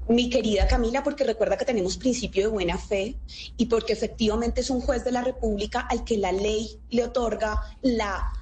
Mi 0.09 0.29
querida 0.29 0.67
Camila, 0.67 1.03
porque 1.03 1.23
recuerda 1.23 1.55
que 1.55 1.65
tenemos 1.65 1.97
principio 1.97 2.43
de 2.43 2.49
buena 2.49 2.77
fe 2.77 3.15
y 3.57 3.67
porque 3.67 3.93
efectivamente 3.93 4.61
es 4.61 4.69
un 4.69 4.81
juez 4.81 5.03
de 5.03 5.11
la 5.11 5.21
República 5.21 5.81
al 5.81 6.03
que 6.03 6.17
la 6.17 6.31
ley 6.31 6.79
le 6.89 7.03
otorga 7.03 7.61
la 7.81 8.33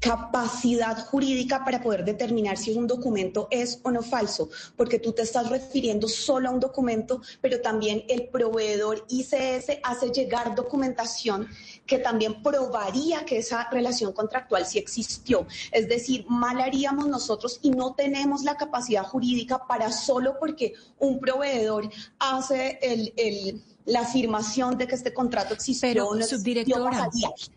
capacidad 0.00 1.06
jurídica 1.06 1.64
para 1.64 1.82
poder 1.82 2.04
determinar 2.04 2.56
si 2.56 2.72
un 2.72 2.86
documento 2.86 3.48
es 3.50 3.80
o 3.82 3.90
no 3.90 4.02
falso, 4.02 4.48
porque 4.76 4.98
tú 4.98 5.12
te 5.12 5.22
estás 5.22 5.50
refiriendo 5.50 6.08
solo 6.08 6.48
a 6.48 6.52
un 6.52 6.60
documento, 6.60 7.20
pero 7.40 7.60
también 7.60 8.04
el 8.08 8.28
proveedor 8.28 9.04
ICS 9.08 9.80
hace 9.82 10.10
llegar 10.10 10.54
documentación 10.54 11.48
que 11.86 11.98
también 11.98 12.42
probaría 12.42 13.24
que 13.24 13.38
esa 13.38 13.68
relación 13.70 14.12
contractual 14.12 14.64
sí 14.64 14.78
existió. 14.78 15.46
Es 15.70 15.88
decir, 15.88 16.24
mal 16.28 16.60
haríamos 16.60 17.08
nosotros 17.08 17.58
y 17.62 17.70
no 17.70 17.94
tenemos 17.94 18.42
la 18.42 18.56
capacidad 18.56 19.04
jurídica 19.04 19.66
para 19.66 19.92
solo 19.92 20.36
porque 20.38 20.72
un 20.98 21.20
proveedor 21.20 21.90
hace 22.18 22.78
el, 22.80 23.12
el 23.16 23.62
la 23.86 24.00
afirmación 24.00 24.76
de 24.76 24.86
que 24.86 24.94
este 24.94 25.12
contrato 25.12 25.54
existió. 25.54 25.88
Pero, 25.88 26.14
no 26.14 26.24
subdirectora. 26.24 27.08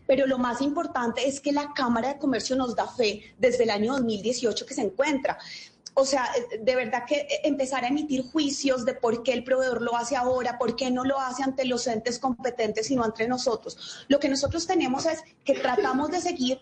Pero 0.06 0.26
lo 0.26 0.38
más 0.38 0.60
importante 0.60 1.28
es 1.28 1.40
que 1.40 1.52
la 1.52 1.72
Cámara 1.74 2.14
de 2.14 2.18
Comercio 2.18 2.56
nos 2.56 2.74
da 2.74 2.86
fe 2.86 3.34
desde 3.38 3.64
el 3.64 3.70
año 3.70 3.92
2018 3.92 4.66
que 4.66 4.74
se 4.74 4.82
encuentra. 4.82 5.38
O 5.96 6.04
sea, 6.04 6.28
de 6.60 6.74
verdad 6.74 7.04
que 7.06 7.26
empezar 7.44 7.84
a 7.84 7.88
emitir 7.88 8.24
juicios 8.24 8.84
de 8.84 8.94
por 8.94 9.22
qué 9.22 9.32
el 9.32 9.44
proveedor 9.44 9.80
lo 9.80 9.96
hace 9.96 10.16
ahora, 10.16 10.58
por 10.58 10.74
qué 10.74 10.90
no 10.90 11.04
lo 11.04 11.20
hace 11.20 11.44
ante 11.44 11.64
los 11.64 11.86
entes 11.86 12.18
competentes, 12.18 12.88
sino 12.88 13.04
entre 13.04 13.28
nosotros. 13.28 14.04
Lo 14.08 14.18
que 14.18 14.28
nosotros 14.28 14.66
tenemos 14.66 15.06
es 15.06 15.22
que 15.44 15.54
tratamos 15.54 16.10
de 16.10 16.20
seguir 16.20 16.60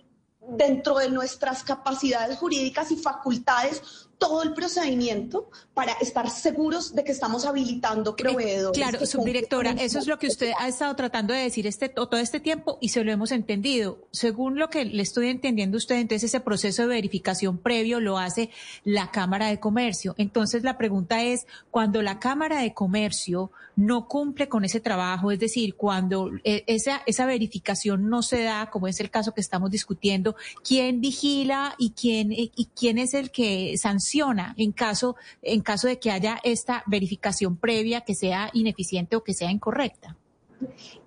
dentro 0.49 0.99
de 0.99 1.09
nuestras 1.09 1.63
capacidades 1.63 2.37
jurídicas 2.37 2.91
y 2.91 2.97
facultades 2.97 4.09
todo 4.23 4.45
el 4.45 4.55
procedimiento 4.55 5.51
para 5.75 5.95
estar 5.95 6.31
seguros 6.31 6.95
de 6.95 7.03
que 7.03 7.11
estamos 7.11 7.45
habilitando 7.45 8.15
proveedores. 8.15 8.79
Eh, 8.79 8.81
claro, 8.81 9.05
subdirectora, 9.05 9.73
eso 9.73 9.99
es 9.99 10.07
lo 10.07 10.17
que 10.21 10.29
usted 10.29 10.53
ha 10.61 10.69
estado 10.69 10.95
tratando 10.95 11.35
de 11.35 11.41
decir 11.41 11.67
este, 11.67 11.89
todo 11.89 12.17
este 12.19 12.39
tiempo 12.39 12.79
y 12.81 12.91
se 12.91 13.03
lo 13.03 13.11
hemos 13.11 13.33
entendido. 13.33 14.07
Según 14.13 14.61
lo 14.61 14.71
que 14.71 14.85
le 14.85 15.03
estoy 15.03 15.29
entendiendo 15.29 15.77
usted, 15.77 15.97
entonces 15.97 16.31
ese 16.31 16.39
proceso 16.39 16.83
de 16.83 16.89
verificación 16.89 17.59
previo 17.59 17.99
lo 17.99 18.17
hace 18.17 18.51
la 18.85 19.11
Cámara 19.11 19.49
de 19.49 19.59
Comercio. 19.59 20.15
Entonces 20.19 20.63
la 20.63 20.79
pregunta 20.79 21.25
es, 21.25 21.47
cuando 21.73 22.01
la 22.01 22.21
Cámara 22.21 22.61
de 22.61 22.73
Comercio 22.75 23.51
no 23.75 24.07
cumple 24.07 24.49
con 24.49 24.65
ese 24.65 24.79
trabajo, 24.79 25.33
es 25.33 25.41
decir, 25.41 25.75
cuando 25.75 26.31
eh, 26.45 26.63
esa, 26.69 27.03
esa 27.07 27.27
verificación 27.27 28.09
no 28.09 28.23
se 28.23 28.45
da, 28.45 28.71
como 28.71 28.87
es 28.87 29.01
el 29.01 29.11
caso 29.11 29.35
que 29.35 29.41
estamos 29.41 29.73
discutiendo, 29.73 30.37
¿quién 30.63 31.01
vigila 31.01 31.75
y 31.77 31.91
quién, 31.91 32.31
y 32.31 32.69
quién 32.77 32.99
es 32.99 33.15
el 33.15 33.33
que 33.33 33.77
sanciona? 33.79 34.12
En 34.57 34.73
caso, 34.73 35.17
en 35.41 35.61
caso 35.61 35.89
de 35.89 35.99
que 35.99 36.11
haya 36.11 36.39
esta 36.43 36.83
verificación 36.87 37.57
previa 37.57 38.03
que 38.03 38.15
sea 38.15 38.51
ineficiente 38.53 39.17
o 39.17 39.23
que 39.23 39.35
sea 39.35 39.51
incorrecta? 39.51 40.17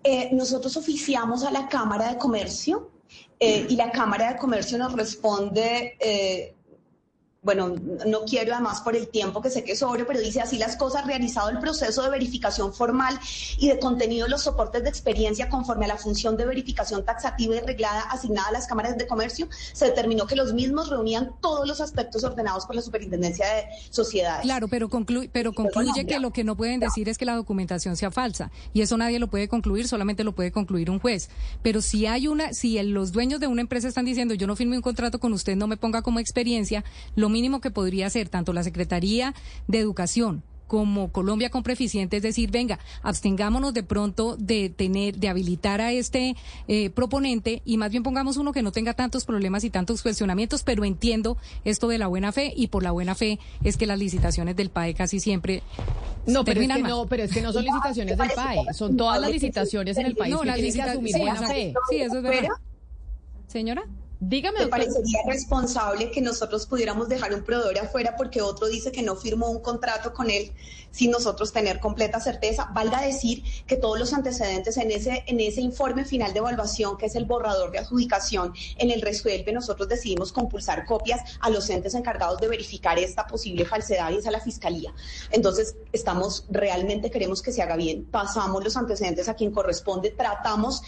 Eh, 0.03 0.29
nosotros 0.33 0.75
oficiamos 0.77 1.43
a 1.43 1.51
la 1.51 1.67
Cámara 1.67 2.11
de 2.11 2.17
Comercio 2.17 2.91
eh, 3.39 3.65
y 3.69 3.75
la 3.75 3.91
Cámara 3.91 4.33
de 4.33 4.39
Comercio 4.39 4.77
nos 4.77 4.93
responde 4.93 5.97
eh, 5.99 6.54
bueno, 7.45 7.75
no 8.07 8.21
quiero 8.25 8.53
además 8.53 8.81
por 8.81 8.95
el 8.95 9.07
tiempo 9.07 9.39
que 9.39 9.51
sé 9.51 9.63
que 9.63 9.73
es 9.73 9.79
sobre, 9.79 10.03
pero 10.03 10.19
dice 10.19 10.41
así 10.41 10.57
las 10.57 10.75
cosas, 10.75 11.05
realizado 11.05 11.49
el 11.49 11.59
proceso 11.59 12.01
de 12.01 12.09
verificación 12.09 12.73
formal 12.73 13.19
y 13.59 13.67
de 13.69 13.77
contenido 13.77 14.27
los 14.27 14.41
soportes 14.41 14.81
de 14.81 14.89
experiencia 14.89 15.47
conforme 15.47 15.85
a 15.85 15.89
la 15.89 15.97
función 15.97 16.37
de 16.37 16.45
verificación 16.45 17.05
taxativa 17.05 17.55
y 17.55 17.59
reglada 17.59 18.01
asignada 18.09 18.47
a 18.47 18.51
las 18.51 18.65
cámaras 18.65 18.97
de 18.97 19.05
comercio, 19.05 19.47
se 19.73 19.85
determinó 19.85 20.25
que 20.25 20.35
los 20.35 20.53
mismos 20.53 20.89
reunían 20.89 21.33
todos 21.39 21.67
los 21.67 21.81
aspectos 21.81 22.23
ordenados 22.23 22.65
por 22.65 22.75
la 22.75 22.81
Superintendencia 22.81 23.45
de 23.45 23.65
Sociedades. 23.91 24.41
Claro, 24.41 24.67
pero, 24.67 24.89
concluye, 24.89 25.29
pero 25.31 25.53
concluye 25.53 26.07
que 26.07 26.19
lo 26.19 26.31
que 26.31 26.43
no 26.43 26.57
pueden 26.57 26.79
decir 26.79 27.09
es 27.09 27.19
que 27.19 27.25
la 27.25 27.35
documentación 27.35 27.95
sea 27.95 28.09
falsa 28.09 28.49
y 28.73 28.81
eso 28.81 28.97
nadie 28.97 29.19
lo 29.19 29.29
puede 29.29 29.47
concluir, 29.47 29.87
solamente 29.87 30.23
lo 30.23 30.33
puede 30.33 30.51
concluir 30.51 30.89
un 30.89 30.97
juez. 30.99 31.29
Pero 31.61 31.83
si 31.83 32.07
hay 32.07 32.27
una, 32.27 32.53
si 32.53 32.79
el, 32.79 32.89
los 32.89 33.11
dueños 33.11 33.39
de 33.39 33.45
una 33.45 33.61
empresa 33.61 33.87
están 33.87 34.05
diciendo 34.05 34.33
yo 34.33 34.47
no 34.47 34.55
firme 34.55 34.75
un 34.77 34.81
contrato 34.81 35.19
con 35.19 35.31
usted, 35.31 35.55
no 35.55 35.67
me 35.67 35.77
ponga 35.77 36.01
como 36.01 36.19
experiencia, 36.19 36.83
lo 37.15 37.29
mínimo 37.35 37.59
que 37.59 37.69
podría 37.69 38.07
hacer 38.07 38.29
tanto 38.29 38.53
la 38.53 38.63
Secretaría 38.63 39.33
de 39.67 39.79
Educación 39.79 40.41
como 40.67 41.11
Colombia 41.11 41.49
Compra 41.49 41.73
Eficiente, 41.73 42.17
es 42.17 42.23
decir, 42.23 42.49
venga, 42.49 42.79
abstengámonos 43.03 43.73
de 43.73 43.83
pronto 43.83 44.37
de 44.37 44.69
tener, 44.69 45.17
de 45.17 45.27
habilitar 45.27 45.81
a 45.81 45.91
este 45.91 46.37
eh, 46.69 46.89
proponente 46.89 47.61
y 47.65 47.75
más 47.75 47.91
bien 47.91 48.03
pongamos 48.03 48.37
uno 48.37 48.53
que 48.53 48.61
no 48.61 48.71
tenga 48.71 48.93
tantos 48.93 49.25
problemas 49.25 49.65
y 49.65 49.69
tantos 49.69 50.01
cuestionamientos, 50.01 50.63
pero 50.63 50.85
entiendo 50.85 51.37
esto 51.65 51.89
de 51.89 51.97
la 51.97 52.07
buena 52.07 52.31
fe 52.31 52.53
y 52.55 52.67
por 52.67 52.83
la 52.83 52.91
buena 52.91 53.15
fe 53.15 53.37
es 53.65 53.75
que 53.75 53.85
las 53.85 53.99
licitaciones 53.99 54.55
del 54.55 54.69
PAE 54.69 54.93
casi 54.93 55.19
siempre 55.19 55.61
no, 56.25 56.45
pero 56.45 56.61
es 56.61 56.67
que 56.67 56.83
no, 56.83 57.05
pero 57.05 57.23
es 57.23 57.31
que 57.31 57.41
no 57.41 57.51
son 57.51 57.65
licitaciones 57.65 58.17
del 58.17 58.31
PAE, 58.31 58.73
son 58.73 58.95
todas 58.95 59.19
las 59.19 59.29
licitaciones 59.29 59.97
en 59.97 60.05
el 60.05 60.15
país 60.15 60.33
no, 60.33 60.41
que 60.41 60.53
tienen 60.53 60.73
que 60.73 60.81
asumir 60.81 61.13
sí, 61.13 61.19
buena 61.19 61.47
fe. 61.47 61.73
Sí, 61.89 61.97
eso 61.97 62.17
es 62.17 62.23
verdad. 62.23 62.49
Señora. 63.47 63.83
Dígame. 64.19 64.59
¿Te 64.59 64.67
parecería 64.67 65.19
responsable 65.25 66.09
que 66.11 66.21
nosotros 66.21 66.65
pudiéramos 66.65 67.09
dejar 67.09 67.33
un 67.33 67.43
proveedor 67.43 67.77
afuera 67.79 68.15
porque 68.15 68.41
otro 68.41 68.67
dice 68.67 68.91
que 68.91 69.01
no 69.01 69.15
firmó 69.15 69.49
un 69.49 69.59
contrato 69.59 70.13
con 70.13 70.29
él 70.29 70.51
sin 70.91 71.11
nosotros 71.11 71.51
tener 71.51 71.79
completa 71.79 72.19
certeza? 72.19 72.69
Valga 72.73 73.01
decir 73.01 73.43
que 73.67 73.75
todos 73.75 73.99
los 73.99 74.13
antecedentes 74.13 74.77
en 74.77 74.91
ese, 74.91 75.23
en 75.27 75.39
ese 75.41 75.61
informe 75.61 76.05
final 76.05 76.31
de 76.31 76.39
evaluación, 76.39 76.97
que 76.97 77.07
es 77.07 77.15
el 77.15 77.25
borrador 77.25 77.71
de 77.71 77.79
adjudicación, 77.79 78.53
en 78.77 78.91
el 78.91 79.01
resuelve, 79.01 79.51
nosotros 79.51 79.89
decidimos 79.89 80.31
compulsar 80.31 80.85
copias 80.85 81.37
a 81.41 81.49
los 81.49 81.69
entes 81.69 81.93
encargados 81.93 82.39
de 82.39 82.47
verificar 82.47 82.97
esta 82.97 83.27
posible 83.27 83.65
falsedad 83.65 84.11
y 84.11 84.17
es 84.17 84.27
a 84.27 84.31
la 84.31 84.39
fiscalía. 84.39 84.93
Entonces, 85.31 85.75
estamos, 85.91 86.45
realmente 86.49 87.11
queremos 87.11 87.41
que 87.41 87.51
se 87.51 87.61
haga 87.61 87.75
bien, 87.75 88.05
pasamos 88.05 88.63
los 88.63 88.77
antecedentes 88.77 89.27
a 89.27 89.33
quien 89.33 89.51
corresponde, 89.51 90.11
tratamos 90.11 90.81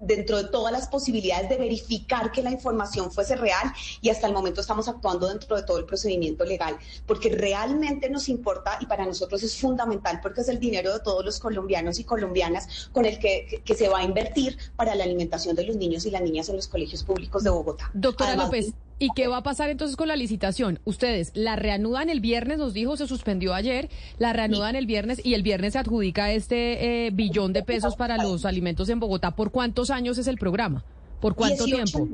dentro 0.00 0.38
de 0.38 0.44
todas 0.44 0.72
las 0.72 0.88
posibilidades 0.88 1.50
de 1.50 1.58
verificar 1.58 2.32
que 2.32 2.45
la 2.46 2.52
información 2.52 3.10
fuese 3.10 3.36
real 3.36 3.72
y 4.00 4.10
hasta 4.10 4.26
el 4.26 4.32
momento 4.32 4.60
estamos 4.60 4.88
actuando 4.88 5.28
dentro 5.28 5.56
de 5.56 5.62
todo 5.62 5.78
el 5.78 5.84
procedimiento 5.84 6.44
legal, 6.44 6.76
porque 7.06 7.28
realmente 7.30 8.08
nos 8.08 8.28
importa 8.28 8.78
y 8.80 8.86
para 8.86 9.04
nosotros 9.04 9.42
es 9.42 9.56
fundamental 9.56 10.20
porque 10.22 10.40
es 10.40 10.48
el 10.48 10.58
dinero 10.58 10.92
de 10.92 11.00
todos 11.00 11.24
los 11.24 11.38
colombianos 11.38 11.98
y 11.98 12.04
colombianas 12.04 12.88
con 12.92 13.04
el 13.04 13.18
que, 13.18 13.62
que, 13.64 13.74
se 13.74 13.88
va 13.88 13.98
a 13.98 14.04
invertir 14.04 14.56
para 14.76 14.94
la 14.94 15.04
alimentación 15.04 15.54
de 15.54 15.64
los 15.64 15.76
niños 15.76 16.06
y 16.06 16.10
las 16.10 16.22
niñas 16.22 16.48
en 16.48 16.56
los 16.56 16.68
colegios 16.68 17.02
públicos 17.02 17.42
de 17.44 17.50
Bogotá. 17.50 17.90
Doctora 17.92 18.36
López. 18.36 18.72
¿Y 18.98 19.10
qué 19.14 19.28
va 19.28 19.38
a 19.38 19.42
pasar 19.42 19.68
entonces 19.68 19.94
con 19.94 20.08
la 20.08 20.16
licitación? 20.16 20.80
Ustedes 20.84 21.32
la 21.34 21.54
reanudan 21.54 22.08
el 22.08 22.20
viernes, 22.20 22.56
nos 22.56 22.72
dijo, 22.72 22.96
se 22.96 23.06
suspendió 23.06 23.52
ayer, 23.52 23.90
la 24.18 24.32
reanudan 24.32 24.74
el 24.74 24.86
viernes 24.86 25.20
y 25.22 25.34
el 25.34 25.42
viernes 25.42 25.74
se 25.74 25.80
adjudica 25.80 26.32
este 26.32 27.06
eh, 27.06 27.10
billón 27.10 27.52
de 27.52 27.62
pesos 27.62 27.94
para 27.94 28.16
los 28.16 28.46
alimentos 28.46 28.88
en 28.88 28.98
Bogotá. 28.98 29.36
¿Por 29.36 29.50
cuántos 29.50 29.90
años 29.90 30.16
es 30.16 30.28
el 30.28 30.38
programa? 30.38 30.82
¿Por 31.20 31.34
cuánto 31.34 31.64
tiempo? 31.64 32.08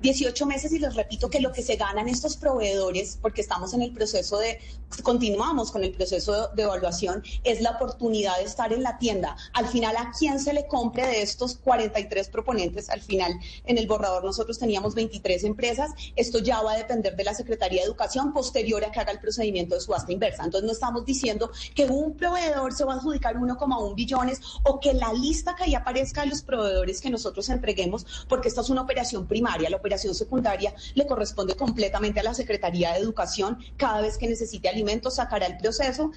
18 0.00 0.46
meses 0.46 0.72
y 0.72 0.78
les 0.78 0.94
repito 0.94 1.30
que 1.30 1.40
lo 1.40 1.52
que 1.52 1.62
se 1.62 1.76
ganan 1.76 2.08
estos 2.08 2.36
proveedores, 2.36 3.18
porque 3.20 3.40
estamos 3.40 3.74
en 3.74 3.82
el 3.82 3.92
proceso 3.92 4.38
de, 4.38 4.60
continuamos 5.02 5.70
con 5.70 5.84
el 5.84 5.92
proceso 5.92 6.48
de, 6.54 6.62
evaluación, 6.62 7.22
es 7.44 7.60
la 7.60 7.72
oportunidad 7.72 8.36
de 8.38 8.44
estar 8.44 8.72
en 8.72 8.82
la 8.82 8.98
tienda. 8.98 9.36
Al 9.52 9.66
final, 9.66 9.96
¿a 9.96 10.12
quién 10.16 10.40
se 10.40 10.52
le 10.52 10.66
compre 10.66 11.06
de 11.06 11.22
estos 11.22 11.56
43 11.56 12.28
proponentes? 12.28 12.90
Al 12.90 13.00
final, 13.00 13.32
en 13.64 13.78
el 13.78 13.86
borrador 13.86 14.24
nosotros 14.24 14.58
teníamos 14.58 14.94
23 14.94 15.44
empresas. 15.44 15.90
Esto 16.16 16.38
ya 16.38 16.60
va 16.62 16.72
a 16.72 16.76
depender 16.76 17.16
de 17.16 17.24
la 17.24 17.34
Secretaría 17.34 17.82
de 17.82 17.86
Educación 17.86 18.32
posterior 18.32 18.84
a 18.84 18.90
que 18.90 19.00
haga 19.00 19.12
el 19.12 19.20
procedimiento 19.20 19.74
de 19.74 19.80
subasta 19.80 20.12
inversa. 20.12 20.44
Entonces, 20.44 20.66
no 20.66 20.72
estamos 20.72 21.04
diciendo 21.04 21.50
que 21.74 21.86
un 21.86 22.16
proveedor 22.16 22.72
se 22.74 22.84
va 22.84 22.94
a 22.94 22.96
adjudicar 22.96 23.36
1,1 23.36 23.94
billones 23.94 24.40
o 24.64 24.80
que 24.80 24.94
la 24.94 25.12
lista 25.12 25.54
que 25.54 25.64
ahí 25.64 25.74
aparezca 25.74 26.22
de 26.22 26.28
los 26.28 26.42
proveedores 26.42 27.00
que 27.00 27.10
nosotros 27.10 27.48
entreguemos, 27.48 28.06
porque 28.28 28.48
esta 28.48 28.60
es 28.60 28.70
una 28.70 28.82
operación 28.82 29.26
primaria 29.26 29.67
operación 29.76 30.14
secundaria 30.14 30.74
le 30.94 31.06
corresponde 31.06 31.54
completamente 31.54 32.20
a 32.20 32.22
la 32.22 32.34
Secretaría 32.34 32.92
de 32.92 33.00
Educación. 33.00 33.58
Cada 33.76 34.00
vez 34.00 34.18
que 34.18 34.28
necesite 34.28 34.68
alimentos, 34.68 35.16
sacará 35.16 35.46
el 35.46 35.58
proceso. 35.58 36.10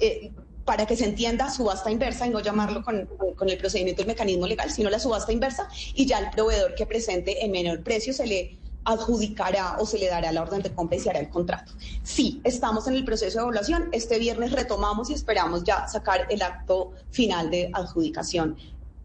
Eh, 0.00 0.32
para 0.66 0.84
que 0.84 0.96
se 0.96 1.04
entienda 1.04 1.48
subasta 1.48 1.92
inversa 1.92 2.26
y 2.26 2.30
no 2.30 2.40
llamarlo 2.40 2.82
con, 2.82 3.08
con, 3.36 3.48
el 3.48 3.56
procedimiento 3.56 4.02
del 4.02 4.08
mecanismo 4.08 4.48
legal, 4.48 4.68
sino 4.70 4.90
la 4.90 4.98
subasta 4.98 5.32
inversa 5.32 5.68
y 5.94 6.06
ya 6.06 6.18
el 6.18 6.30
proveedor 6.30 6.74
que 6.74 6.84
presente 6.86 7.44
en 7.44 7.52
menor 7.52 7.84
precio 7.84 8.12
se 8.12 8.26
le 8.26 8.58
adjudicará 8.86 9.76
o 9.78 9.84
se 9.84 9.98
le 9.98 10.08
dará 10.08 10.32
la 10.32 10.42
orden 10.42 10.62
de 10.62 10.72
compra 10.72 10.96
el 10.96 11.28
contrato. 11.28 11.72
Sí, 12.02 12.40
estamos 12.44 12.86
en 12.86 12.94
el 12.94 13.04
proceso 13.04 13.38
de 13.38 13.42
evaluación. 13.42 13.88
Este 13.92 14.18
viernes 14.18 14.52
retomamos 14.52 15.10
y 15.10 15.14
esperamos 15.14 15.64
ya 15.64 15.86
sacar 15.88 16.26
el 16.30 16.40
acto 16.40 16.92
final 17.10 17.50
de 17.50 17.68
adjudicación 17.72 18.56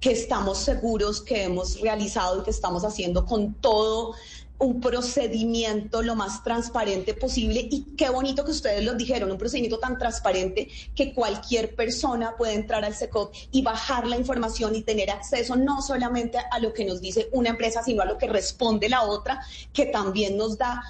que 0.02 0.12
estamos 0.12 0.58
seguros 0.58 1.22
que 1.22 1.44
hemos 1.44 1.80
realizado 1.80 2.42
y 2.42 2.44
que 2.44 2.50
estamos 2.50 2.84
haciendo 2.84 3.24
con 3.26 3.54
todo 3.54 4.16
un 4.58 4.82
procedimiento 4.82 6.02
lo 6.02 6.16
más 6.16 6.44
transparente 6.44 7.14
posible. 7.14 7.68
Y 7.72 7.96
qué 7.96 8.10
bonito 8.10 8.44
que 8.44 8.52
ustedes 8.52 8.84
lo 8.84 8.96
dijeron, 8.96 9.32
un 9.32 9.38
procedimiento 9.38 9.80
tan 9.80 9.98
transparente 9.98 10.68
que 10.96 11.14
cualquier 11.14 11.76
persona 11.76 12.36
puede 12.36 12.54
entrar 12.54 12.84
al 12.84 12.96
SECOP 12.96 13.34
y 13.52 13.62
bajar 13.62 14.08
la 14.08 14.18
información 14.18 14.76
y 14.76 14.82
tener 14.82 15.12
acceso 15.12 15.56
no 15.56 15.82
solamente 15.82 16.38
a 16.38 16.60
lo 16.60 16.74
que 16.74 16.86
nos 16.86 17.00
dice 17.00 17.30
una 17.32 17.50
empresa, 17.50 17.84
sino 17.84 18.02
a 18.02 18.06
lo 18.06 18.18
que 18.18 18.28
responde 18.28 18.90
la 18.90 19.04
otra, 19.04 19.40
que 19.72 19.86
también 19.88 20.36
nos 20.36 20.58
da 20.58 20.84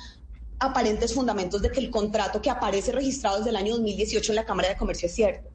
aparentes 0.59 1.13
fundamentos 1.13 1.61
de 1.61 1.71
que 1.71 1.79
el 1.79 1.89
contrato 1.89 2.41
que 2.41 2.49
aparece 2.49 2.91
registrado 2.93 3.37
desde 3.37 3.49
el 3.49 3.57
año 3.57 3.73
2018 3.73 4.31
en 4.31 4.35
la 4.37 4.45
Cámara 4.45 4.69
de 4.69 4.77
Comercio 4.77 5.07
es 5.07 5.15
cierto 5.15 5.49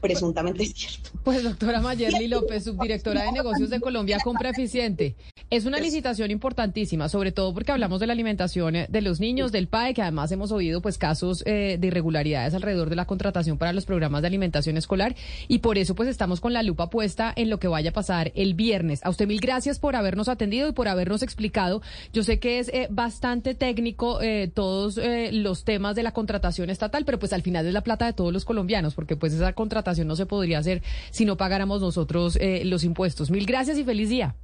presuntamente 0.00 0.62
es 0.62 0.72
cierto. 0.74 1.10
Pues 1.24 1.42
doctora 1.42 1.80
Mayerly 1.80 2.28
López, 2.28 2.64
subdirectora 2.64 3.24
de 3.24 3.32
negocios 3.32 3.70
de 3.70 3.80
Colombia 3.80 4.18
Compra 4.22 4.50
Eficiente. 4.50 5.16
Es 5.50 5.64
una 5.64 5.80
licitación 5.80 6.30
importantísima, 6.30 7.08
sobre 7.08 7.32
todo 7.32 7.54
porque 7.54 7.72
hablamos 7.72 8.00
de 8.00 8.06
la 8.06 8.12
alimentación 8.12 8.76
eh, 8.76 8.86
de 8.88 9.00
los 9.00 9.18
niños, 9.18 9.50
del 9.50 9.66
PAE, 9.66 9.94
que 9.94 10.02
además 10.02 10.30
hemos 10.30 10.52
oído 10.52 10.80
pues 10.82 10.98
casos 10.98 11.42
eh, 11.46 11.76
de 11.80 11.86
irregularidades 11.86 12.54
alrededor 12.54 12.90
de 12.90 12.96
la 12.96 13.06
contratación 13.06 13.58
para 13.58 13.72
los 13.72 13.86
programas 13.86 14.20
de 14.22 14.28
alimentación 14.28 14.76
escolar 14.76 15.16
y 15.48 15.58
por 15.58 15.78
eso 15.78 15.94
pues 15.94 16.08
estamos 16.08 16.40
con 16.40 16.52
la 16.52 16.62
lupa 16.62 16.90
puesta 16.90 17.32
en 17.34 17.50
lo 17.50 17.58
que 17.58 17.66
vaya 17.66 17.90
a 17.90 17.92
pasar 17.94 18.30
el 18.34 18.54
viernes. 18.54 19.04
A 19.04 19.10
usted 19.10 19.26
mil 19.26 19.40
gracias 19.40 19.78
por 19.78 19.96
habernos 19.96 20.28
atendido 20.28 20.68
y 20.68 20.72
por 20.72 20.88
habernos 20.88 21.22
explicado. 21.22 21.82
Yo 22.12 22.22
sé 22.24 22.38
que 22.38 22.58
es 22.58 22.68
eh, 22.68 22.86
bastante 22.90 23.54
técnico 23.54 24.18
todos 24.54 24.98
los 25.32 25.64
temas 25.64 25.96
de 25.96 26.02
la 26.02 26.12
contratación 26.12 26.70
estatal, 26.70 27.04
pero 27.04 27.18
pues 27.18 27.32
al 27.32 27.42
final 27.42 27.66
es 27.66 27.72
la 27.72 27.82
plata 27.82 28.06
de 28.06 28.12
todos 28.12 28.32
los 28.32 28.44
colombianos, 28.44 28.94
porque 28.94 29.16
pues 29.16 29.32
esa 29.32 29.52
contratación 29.52 29.87
no 29.96 30.16
se 30.16 30.26
podría 30.26 30.58
hacer 30.58 30.82
si 31.10 31.24
no 31.24 31.36
pagáramos 31.36 31.80
nosotros 31.80 32.38
los 32.64 32.84
impuestos. 32.84 33.30
Mil 33.30 33.46
gracias 33.46 33.78
y 33.78 33.84
feliz 33.84 34.08
día. 34.08 34.34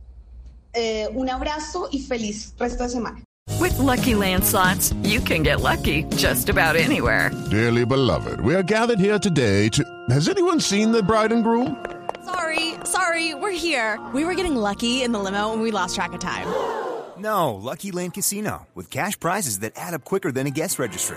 Eh, 0.75 1.09
un 1.15 1.31
abrazo 1.31 1.89
y 1.93 2.01
feliz 2.01 2.53
resto 2.59 2.83
de 2.83 2.89
semana. 2.89 3.23
With 3.61 3.79
lucky 3.79 4.15
landslots, 4.15 4.93
you 5.05 5.21
can 5.21 5.43
get 5.43 5.61
lucky 5.61 6.05
just 6.17 6.49
about 6.49 6.77
anywhere. 6.77 7.31
Dearly 7.51 7.85
beloved, 7.85 8.41
we 8.41 8.55
are 8.55 8.63
gathered 8.63 8.99
here 8.99 9.19
today 9.19 9.69
to. 9.71 9.85
Has 10.11 10.29
anyone 10.29 10.61
seen 10.61 10.91
the 10.91 11.03
bride 11.03 11.33
and 11.33 11.45
groom? 11.45 11.77
Sorry, 12.25 12.75
sorry, 12.85 13.35
we're 13.35 13.53
here. 13.53 14.01
We 14.13 14.25
were 14.25 14.35
getting 14.35 14.57
lucky 14.57 15.03
in 15.03 15.13
the 15.13 15.19
limo 15.19 15.53
and 15.53 15.63
we 15.63 15.71
lost 15.71 15.95
track 15.95 16.13
of 16.13 16.21
time. 16.21 16.47
No, 17.17 17.55
Lucky 17.55 17.93
Land 17.93 18.15
Casino, 18.15 18.67
with 18.75 18.91
cash 18.91 19.19
prizes 19.19 19.61
that 19.61 19.75
add 19.77 19.95
up 19.95 20.05
quicker 20.05 20.33
than 20.33 20.49
a 20.49 20.51
guest 20.51 20.81
registry. 20.81 21.17